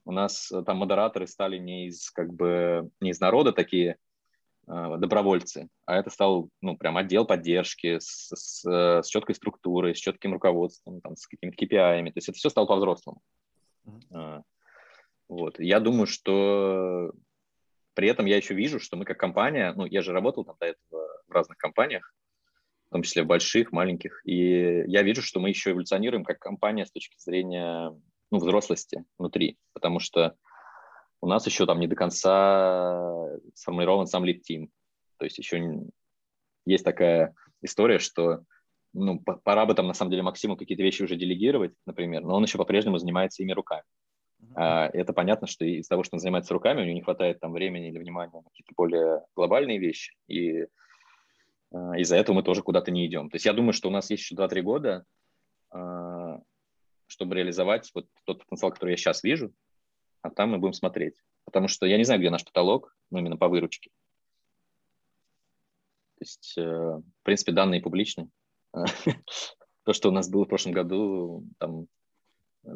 [0.05, 3.97] У нас э, там модераторы стали не из как бы не из народа такие,
[4.68, 9.99] Э, добровольцы, а это стал, ну, прям отдел поддержки с, с, с четкой структурой, с
[9.99, 12.05] четким руководством, там, с какими-то KPI.
[12.05, 13.20] То есть это все стало по-взрослому.
[13.87, 14.43] Mm-hmm.
[15.29, 15.59] Вот.
[15.59, 17.12] Я думаю, что
[17.95, 20.66] при этом я еще вижу, что мы как компания, ну, я же работал там до
[20.66, 22.14] этого в разных компаниях,
[22.88, 26.86] в том числе в больших, маленьких, и я вижу, что мы еще эволюционируем как компания
[26.86, 27.90] с точки зрения
[28.30, 30.36] ну, взрослости внутри, потому что
[31.20, 34.70] у нас еще там не до конца сформирован сам лид-тим.
[35.18, 35.86] То есть еще
[36.66, 38.45] есть такая история, что
[38.93, 42.43] ну, пора бы там на самом деле Максиму какие-то вещи уже делегировать, например, но он
[42.43, 43.84] еще по-прежнему занимается ими руками.
[44.55, 47.53] А, это понятно, что из-за того, что он занимается руками, у него не хватает там
[47.53, 50.66] времени или внимания на какие-то более глобальные вещи, и
[51.72, 53.30] а, из-за этого мы тоже куда-то не идем.
[53.30, 55.05] То есть я думаю, что у нас есть еще 2-3 года,
[55.70, 56.40] а,
[57.07, 59.53] чтобы реализовать вот тот потенциал, который я сейчас вижу,
[60.22, 61.14] а там мы будем смотреть.
[61.45, 63.90] Потому что я не знаю, где наш потолок, ну, именно по выручке.
[66.18, 68.28] То есть, э, в принципе, данные публичны.
[69.84, 71.88] То, что у нас было в прошлом году, там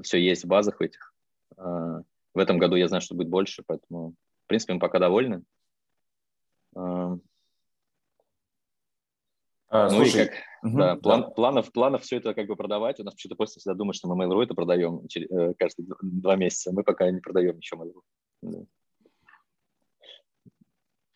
[0.02, 1.14] все есть в базах этих.
[1.56, 2.02] Э,
[2.34, 5.42] в этом году я знаю, что будет больше, поэтому, в принципе, мы пока довольны.
[6.76, 7.16] Э,
[9.68, 11.30] а, ну слушай, и как, угу, да, план, да.
[11.30, 13.00] Планов, планов все это как бы продавать.
[13.00, 16.72] У нас почему-то просто всегда думают, что мы Mail.ru это продаем э, каждые два месяца.
[16.72, 18.02] Мы пока не продаем еще Mail.ru.
[18.42, 18.58] Да.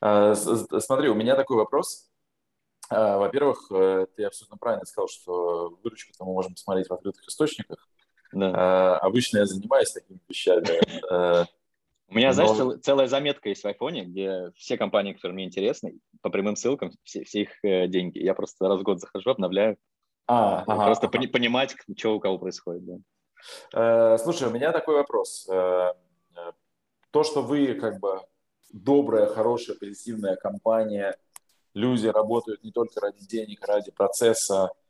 [0.01, 2.11] А, смотри, у меня такой вопрос.
[2.89, 7.90] А, во-первых, э, ты абсолютно правильно сказал, что выручку мы можем посмотреть в открытых источниках.
[8.33, 8.53] Да.
[8.55, 10.81] А, обычно я занимаюсь такими вещами.
[11.11, 11.45] Э,
[12.09, 15.99] у меня, знаешь, цел, целая заметка есть в айфоне, где все компании, которые мне интересны,
[16.23, 18.19] по прямым ссылкам, все, все их э, деньги.
[18.19, 19.77] Я просто раз в год захожу, обновляю.
[20.27, 21.19] А, ага, просто ага.
[21.19, 22.85] Пони, понимать, что у кого происходит.
[22.85, 24.15] Да.
[24.15, 25.49] Э, слушай, у меня такой вопрос.
[25.49, 25.93] Э,
[26.37, 26.53] э,
[27.11, 28.21] то, что вы как бы
[28.73, 31.17] добрая, хорошая, позитивная компания,
[31.75, 34.90] люди работают не только ради денег, ради процесса э,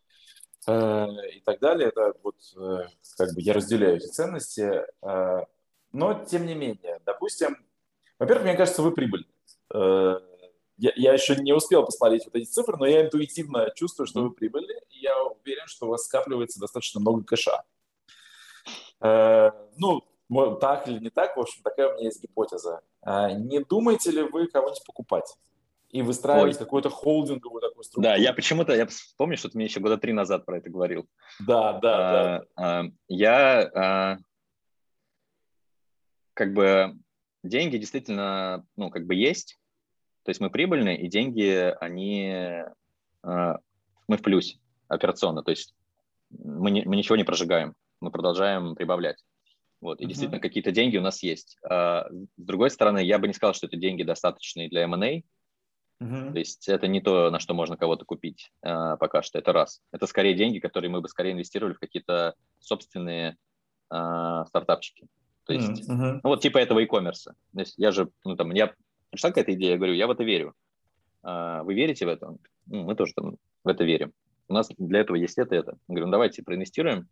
[0.68, 2.84] и так далее, это вот э,
[3.16, 4.84] как бы я разделяю эти ценности.
[5.02, 5.44] Э,
[5.92, 7.56] но, тем не менее, допустим,
[8.18, 9.26] во-первых, мне кажется, вы прибыльны.
[9.74, 10.20] Э,
[10.76, 14.30] я, я еще не успел посмотреть вот эти цифры, но я интуитивно чувствую, что вы
[14.30, 17.64] прибыльны, и я уверен, что у вас скапливается достаточно много кэша.
[19.00, 20.02] Э, ну,
[20.61, 22.82] так или не так, в общем, такая у меня есть гипотеза.
[23.02, 25.36] Э, не думаете ли вы кого-нибудь покупать?
[25.91, 28.14] И выстраивать какую-то холдинговую такую структуру.
[28.14, 31.09] Да, я почему-то, я помню, что ты мне еще года три назад про это говорил.
[31.41, 32.47] Да, да, а, да.
[32.57, 34.16] А, я а,
[36.34, 36.97] как бы
[37.43, 39.59] деньги действительно, ну, как бы есть,
[40.22, 42.64] то есть мы прибыльны, и деньги, они, э,
[43.22, 45.74] мы в плюсе операционно, то есть
[46.30, 49.24] мы, не, мы ничего не прожигаем, мы продолжаем прибавлять.
[49.80, 50.09] Вот, и uh-huh.
[50.09, 51.57] действительно какие-то деньги у нас есть.
[51.68, 55.22] А, с другой стороны, я бы не сказал, что это деньги достаточные для M&A,
[56.01, 56.32] Uh-huh.
[56.32, 59.82] То есть это не то, на что можно кого-то купить э, пока что, это раз.
[59.92, 63.36] Это скорее деньги, которые мы бы скорее инвестировали в какие-то собственные
[63.92, 65.09] э, стартапчики.
[65.44, 66.20] То есть, mm-hmm.
[66.22, 67.24] ну, вот типа этого e-commerce.
[67.24, 68.72] То есть я же, ну, там, я
[69.11, 70.55] пришла какая-то идея, я говорю, я в это верю.
[71.22, 72.36] А, вы верите в это?
[72.66, 74.12] Ну, мы тоже там в это верим.
[74.48, 75.72] У нас для этого есть это, это.
[75.72, 77.09] Я говорю, ну, давайте проинвестируем,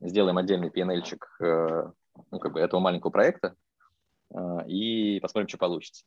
[0.00, 1.90] сделаем отдельный PNL-чик э,
[2.30, 3.54] ну, как бы этого маленького проекта
[4.34, 6.04] э, и посмотрим, что получится.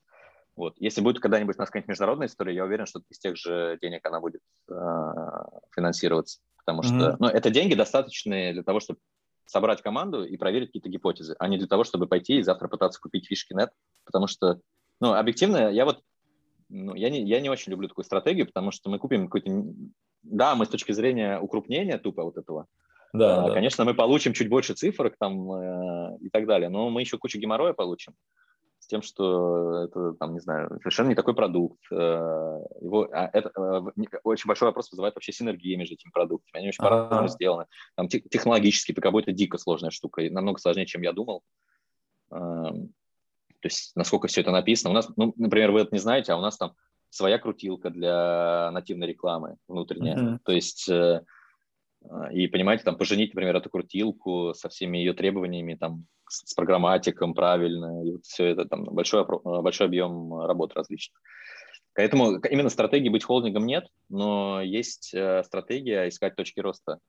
[0.59, 0.75] Вот.
[0.77, 4.05] Если будет когда-нибудь у нас какая-нибудь международная история, я уверен, что из тех же денег
[4.05, 4.73] она будет э,
[5.73, 6.41] финансироваться.
[6.57, 7.15] Потому что mm-hmm.
[7.17, 8.99] ну, это деньги достаточные для того, чтобы
[9.45, 12.99] собрать команду и проверить какие-то гипотезы, а не для того, чтобы пойти и завтра пытаться
[12.99, 13.71] купить фишки нет,
[14.03, 14.59] потому что,
[14.99, 16.03] ну, объективно, я вот,
[16.67, 19.63] ну, я не, я не очень люблю такую стратегию, потому что мы купим какой-то,
[20.23, 22.67] да, мы с точки зрения укрупнения тупо вот этого,
[23.13, 23.53] да, а, да.
[23.53, 27.39] конечно, мы получим чуть больше цифрок там э, и так далее, но мы еще кучу
[27.39, 28.13] геморроя получим
[28.89, 31.79] тем, что это, там, не знаю, совершенно не такой продукт.
[31.91, 31.95] Э,
[32.81, 36.59] его, а это, э, очень большой вопрос вызывает вообще синергия между этими продуктами.
[36.59, 37.65] Они очень по-разному сделаны.
[37.95, 41.43] Там технологически ПКБ это дико сложная штука, намного сложнее, чем я думал.
[42.31, 42.89] Эм,
[43.61, 44.89] то есть насколько все это написано.
[44.89, 46.73] У нас, ну, например, вы это не знаете, а у нас там
[47.09, 50.17] своя крутилка для нативной рекламы внутренняя.
[50.17, 50.39] Uh-huh.
[50.43, 51.23] То есть э,
[52.31, 58.05] и, понимаете, там поженить, например, эту крутилку со всеми ее требованиями, там, с программатиком правильно,
[58.05, 61.19] и вот все это там большой, большой объем работ различных.
[61.93, 66.99] Поэтому именно стратегии быть холдингом нет, но есть э, стратегия искать точки роста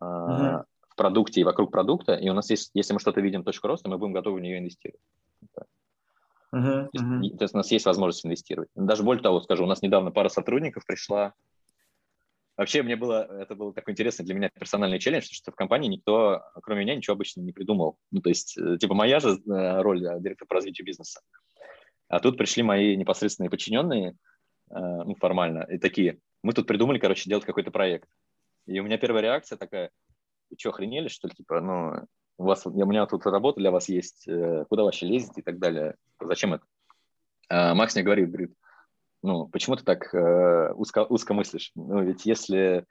[0.00, 0.64] э, uh-huh.
[0.88, 3.90] в продукте и вокруг продукта, и у нас есть, если мы что-то видим точку роста,
[3.90, 5.02] мы будем готовы в нее инвестировать.
[6.54, 6.88] Uh-huh.
[6.90, 8.70] То, есть, то есть у нас есть возможность инвестировать.
[8.74, 11.34] Даже более того, скажу, у нас недавно пара сотрудников пришла
[12.60, 16.42] Вообще, мне было, это был такой интересный для меня персональный челлендж, что в компании никто,
[16.62, 17.96] кроме меня, ничего обычно не придумал.
[18.10, 21.22] Ну, то есть, э, типа, моя же э, роль э, директора по развитию бизнеса.
[22.08, 24.14] А тут пришли мои непосредственные подчиненные,
[24.68, 28.10] ну, формально, и такие, мы тут придумали, короче, делать какой-то проект.
[28.66, 29.90] И у меня первая реакция такая,
[30.50, 32.06] вы что, охренели, что ли, типа, ну,
[32.36, 34.28] у, вас, у меня тут работа для вас есть,
[34.68, 36.64] куда вообще лезете и так далее, зачем это?
[37.48, 38.52] А Макс мне говорит, говорит,
[39.22, 41.72] ну, почему ты так э, узко, узко мыслишь?
[41.74, 42.86] Ну, ведь если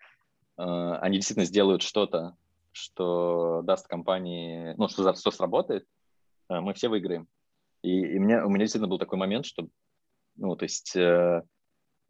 [0.58, 2.36] э, они действительно сделают что-то,
[2.72, 5.86] что даст компании, ну, что, что сработает,
[6.50, 7.28] э, мы все выиграем.
[7.82, 9.68] И, и мне, у меня действительно был такой момент, что,
[10.36, 11.42] ну, то есть, э,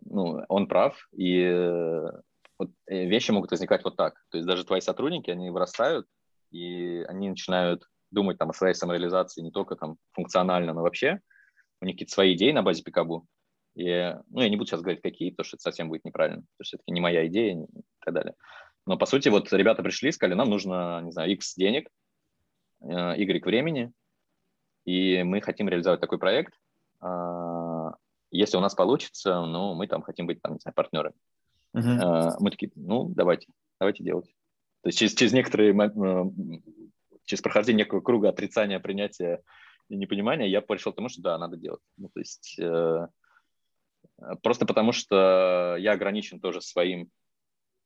[0.05, 2.11] ну, он прав, и э,
[2.57, 4.15] вот, вещи могут возникать вот так.
[4.29, 6.07] То есть даже твои сотрудники, они вырастают,
[6.51, 11.21] и они начинают думать там о своей самореализации не только там функционально, но вообще.
[11.81, 13.25] У них какие-то свои идеи на базе Пикабу,
[13.75, 16.55] и, ну, я не буду сейчас говорить, какие, потому что это совсем будет неправильно, потому
[16.57, 18.35] что все-таки не моя идея и так далее.
[18.85, 21.89] Но, по сути, вот ребята пришли, сказали, нам нужно, не знаю, X денег,
[22.81, 23.91] э, Y времени,
[24.85, 26.53] и мы хотим реализовать такой проект.
[27.01, 27.93] А,
[28.31, 31.15] если у нас получится, ну, мы там хотим быть, там, не знаю, партнерами.
[31.75, 32.35] Uh-huh.
[32.39, 33.47] Мы такие, ну, давайте,
[33.79, 34.25] давайте делать.
[34.81, 36.25] То есть через, через некоторые, э,
[37.25, 39.43] через прохождение некого круга отрицания, принятия
[39.89, 41.81] и непонимания я пришел к тому, что да, надо делать.
[41.97, 43.07] Ну, то есть э, Э,
[44.41, 47.09] просто потому что я ограничен тоже своим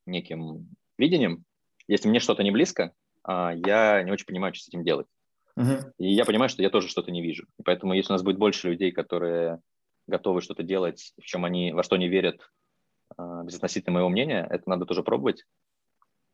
[0.05, 1.45] неким видением.
[1.88, 5.07] Если мне что-то не близко, а, я не очень понимаю, что с этим делать.
[5.57, 5.91] Uh-huh.
[5.97, 7.45] И я понимаю, что я тоже что-то не вижу.
[7.59, 9.59] И поэтому, если у нас будет больше людей, которые
[10.07, 12.49] готовы что-то делать, в чем они, во что они верят,
[13.17, 15.45] а, безотносительно моего мнения, это надо тоже пробовать.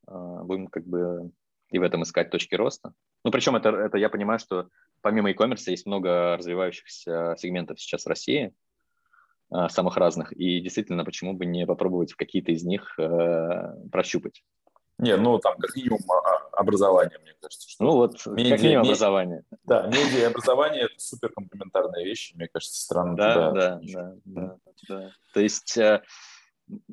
[0.08, 1.32] А, будем как бы
[1.72, 2.94] и в этом искать точки роста.
[3.24, 4.70] Ну, причем это, это я понимаю, что
[5.02, 8.69] помимо e-commerce есть много развивающихся сегментов сейчас в России, Э,
[9.70, 10.32] самых разных.
[10.34, 14.44] И действительно, почему бы не попробовать какие-то из них э, прощупать?
[15.00, 17.70] Не, ну там как минимум а, а, образование, мне кажется.
[17.70, 19.44] Что ну вот, медиа, как минимум образование.
[19.64, 23.16] Да, медиа и образование– это супер комплементарные вещи, мне кажется, странно.
[23.16, 24.58] Да, да, да, да,
[24.90, 25.12] да.
[25.34, 26.04] То есть э,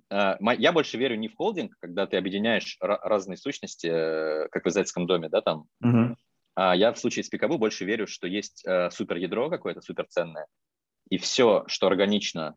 [0.09, 4.69] э, я больше верю не в холдинг, когда ты объединяешь разные сущности, э, как в
[4.69, 5.67] издательском доме, да, там.
[5.83, 6.17] Угу.
[6.55, 10.47] А я в случае с Пикабу больше верю, что есть э, супер ядро какое-то суперценное,
[11.09, 12.57] и все, что органично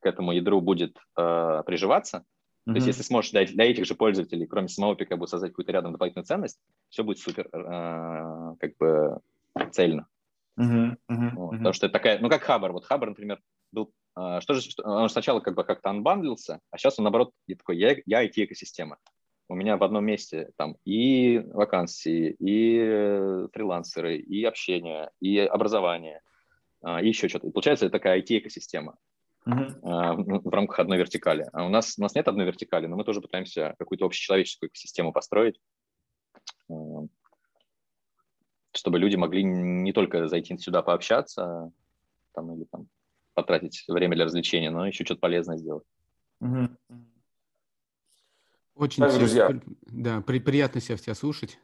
[0.00, 2.72] к этому ядру будет э, приживаться, mm-hmm.
[2.72, 5.92] то есть если сможешь для, для этих же пользователей, кроме самого пикаба, создать какую-то рядом
[5.92, 6.58] дополнительную ценность,
[6.88, 9.20] все будет супер э, как бы
[9.72, 10.06] цельно.
[10.58, 10.96] Mm-hmm.
[11.10, 11.30] Mm-hmm.
[11.34, 13.40] Вот, потому что это такая, ну как Хабар, вот Хабар, например,
[13.72, 17.32] был, э, что же, что, он сначала как бы как-то анбандлился, а сейчас он наоборот
[17.46, 18.96] я такой, я, я IT-экосистема.
[19.48, 26.20] У меня в одном месте там и вакансии, и э, фрилансеры, и общение, и образование,
[26.84, 27.46] и еще что-то.
[27.48, 28.96] И получается это такая IT-экосистема
[29.46, 30.42] uh-huh.
[30.44, 31.48] в рамках одной вертикали.
[31.52, 35.12] А у нас, у нас нет одной вертикали, но мы тоже пытаемся какую-то общечеловеческую экосистему
[35.12, 35.60] построить,
[36.70, 36.74] а,
[38.72, 41.72] чтобы люди могли не только зайти сюда пообщаться
[42.32, 42.88] там, или там,
[43.34, 45.84] потратить время для развлечения, но еще что-то полезное сделать.
[46.42, 46.68] Uh-huh.
[48.74, 49.60] Очень так, друзья.
[49.82, 51.58] Да, при, приятно себя в тебя слушать.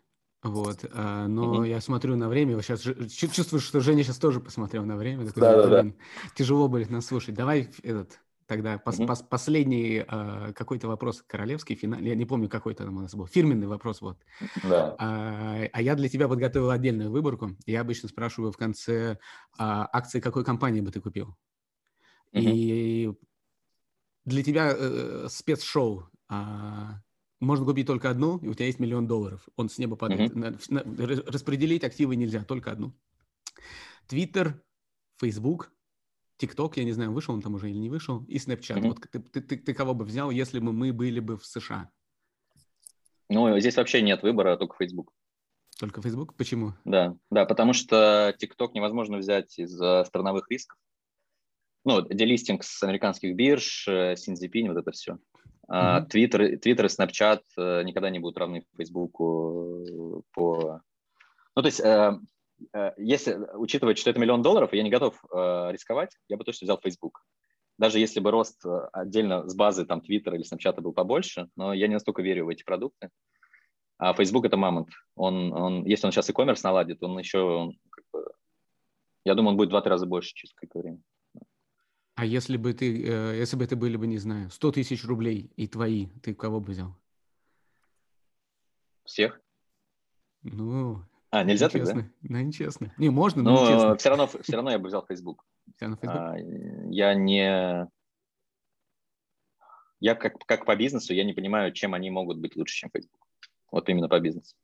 [0.47, 1.69] Вот, а, но mm-hmm.
[1.69, 5.27] я смотрю на время, сейчас чувствую, что Женя сейчас тоже посмотрел на время.
[5.27, 5.93] Такой, да, да, да.
[6.35, 7.35] Тяжело будет нас слушать.
[7.35, 9.07] Давай этот тогда пос, mm-hmm.
[9.07, 13.27] пос, последний а, какой-то вопрос королевский, финал, я не помню, какой там у нас был,
[13.27, 14.19] фирменный вопрос, вот.
[14.63, 14.95] Да.
[14.99, 17.57] А, а я для тебя подготовил отдельную выборку.
[17.67, 19.19] Я обычно спрашиваю в конце,
[19.59, 21.37] а, акции какой компании бы ты купил?
[22.33, 22.43] Mm-hmm.
[22.43, 23.13] И
[24.25, 27.01] для тебя э, спецшоу, а,
[27.41, 29.47] можно купить только одну, и у тебя есть миллион долларов.
[29.57, 30.33] Он с неба падает.
[30.33, 31.31] Mm-hmm.
[31.31, 32.93] Распределить активы нельзя, только одну.
[34.07, 34.63] Твиттер,
[35.19, 35.73] Фейсбук,
[36.39, 38.77] ТикТок, я не знаю, вышел он там уже или не вышел, и Snapchat.
[38.77, 38.89] Mm-hmm.
[38.89, 41.91] Вот ты, ты, ты, ты кого бы взял, если бы мы были бы в США?
[43.29, 45.13] Ну, здесь вообще нет выбора, только Facebook.
[45.79, 46.35] Только Facebook?
[46.37, 46.75] Почему?
[46.85, 50.79] Да, да, потому что TikTok невозможно взять из-за страновых рисков.
[51.85, 55.19] Ну, делистинг с американских бирж, э, Синзипинь, вот это все.
[55.69, 56.59] А Твиттер.
[56.59, 60.81] Твиттер и Snapchat э, никогда не будут равны Фейсбуку э, по...
[61.55, 61.81] Ну, то есть,
[62.99, 67.25] если, учитывая, что это миллион долларов, я не готов рисковать, я бы точно взял Facebook.
[67.79, 68.63] Даже если бы рост
[68.93, 72.49] отдельно с базы там Твиттера или Snapchat был побольше, но я не настолько верю в
[72.51, 73.09] эти продукты.
[73.99, 74.91] А Facebook это мамонт.
[75.15, 78.31] Он, он, если он сейчас e-commerce наладит, он еще, он, как бы,
[79.25, 81.01] я думаю, он будет в два-три раза больше через какое-то время.
[82.17, 85.51] А если бы ты, э, если бы это были бы, не знаю, 100 тысяч рублей
[85.57, 86.97] и твои, ты кого бы взял?
[89.05, 89.39] Всех.
[90.43, 92.09] Ну, а, нельзя так, да?
[92.23, 92.95] Ну, нечестно.
[92.97, 93.97] Не, можно, но, но нечестно.
[93.97, 95.45] Все равно, все равно я бы взял Facebook.
[95.77, 96.19] Все равно Facebook?
[96.19, 96.37] А,
[96.91, 97.87] я не...
[100.01, 103.27] Я как, как по бизнесу, я не понимаю, чем они могут быть лучше, чем Facebook.
[103.71, 104.57] Вот именно по бизнесу.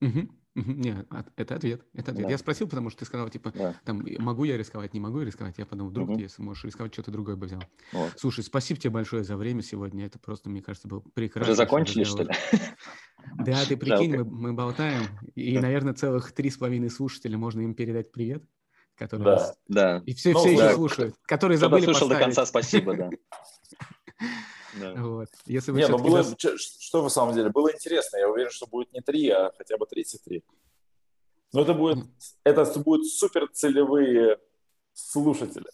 [0.00, 0.28] Угу.
[0.54, 1.82] Нет, это ответ.
[1.94, 2.26] Это ответ.
[2.26, 2.30] Да.
[2.30, 3.74] Я спросил, потому что ты сказал, типа, да.
[3.84, 5.56] там, могу я рисковать, не могу я рисковать.
[5.56, 6.18] Я подумал, вдруг, угу.
[6.18, 7.62] если можешь рисковать, что-то другое бы взял.
[7.92, 8.12] Вот.
[8.18, 10.04] Слушай, спасибо тебе большое за время сегодня.
[10.04, 11.52] Это просто, мне кажется, был прекрасно.
[11.52, 12.30] Уже закончили, что ли?
[13.38, 17.74] Да, ты прикинь, мы, мы болтаем, и, наверное, целых три с половиной слушателя можно им
[17.74, 18.44] передать привет.
[18.94, 19.58] Которые да, нас...
[19.68, 20.02] да.
[20.04, 20.66] И все, ну, все да.
[20.66, 22.18] еще слушают, которые забыли слушал поставить.
[22.18, 23.10] до конца, спасибо, да.
[24.80, 24.94] Да.
[24.94, 25.28] Вот.
[25.46, 26.34] Если вы не, ну было, нас...
[26.36, 28.16] что, что в самом деле, было интересно.
[28.16, 30.42] Я уверен, что будет не 3, а хотя бы 33.
[31.52, 32.04] Но это будет,
[32.44, 34.38] это будет супер целевые
[34.94, 35.66] слушатели.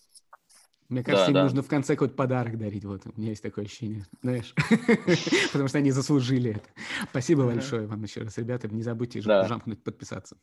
[0.88, 1.42] Мне кажется, да, им да.
[1.44, 2.84] нужно в конце какой-то подарок дарить.
[2.84, 4.54] Вот у меня есть такое ощущение, знаешь,
[5.52, 6.68] потому что они заслужили это.
[7.10, 8.68] Спасибо большое вам еще раз, ребята.
[8.68, 10.38] Не забудьте жамкнуть, подписаться.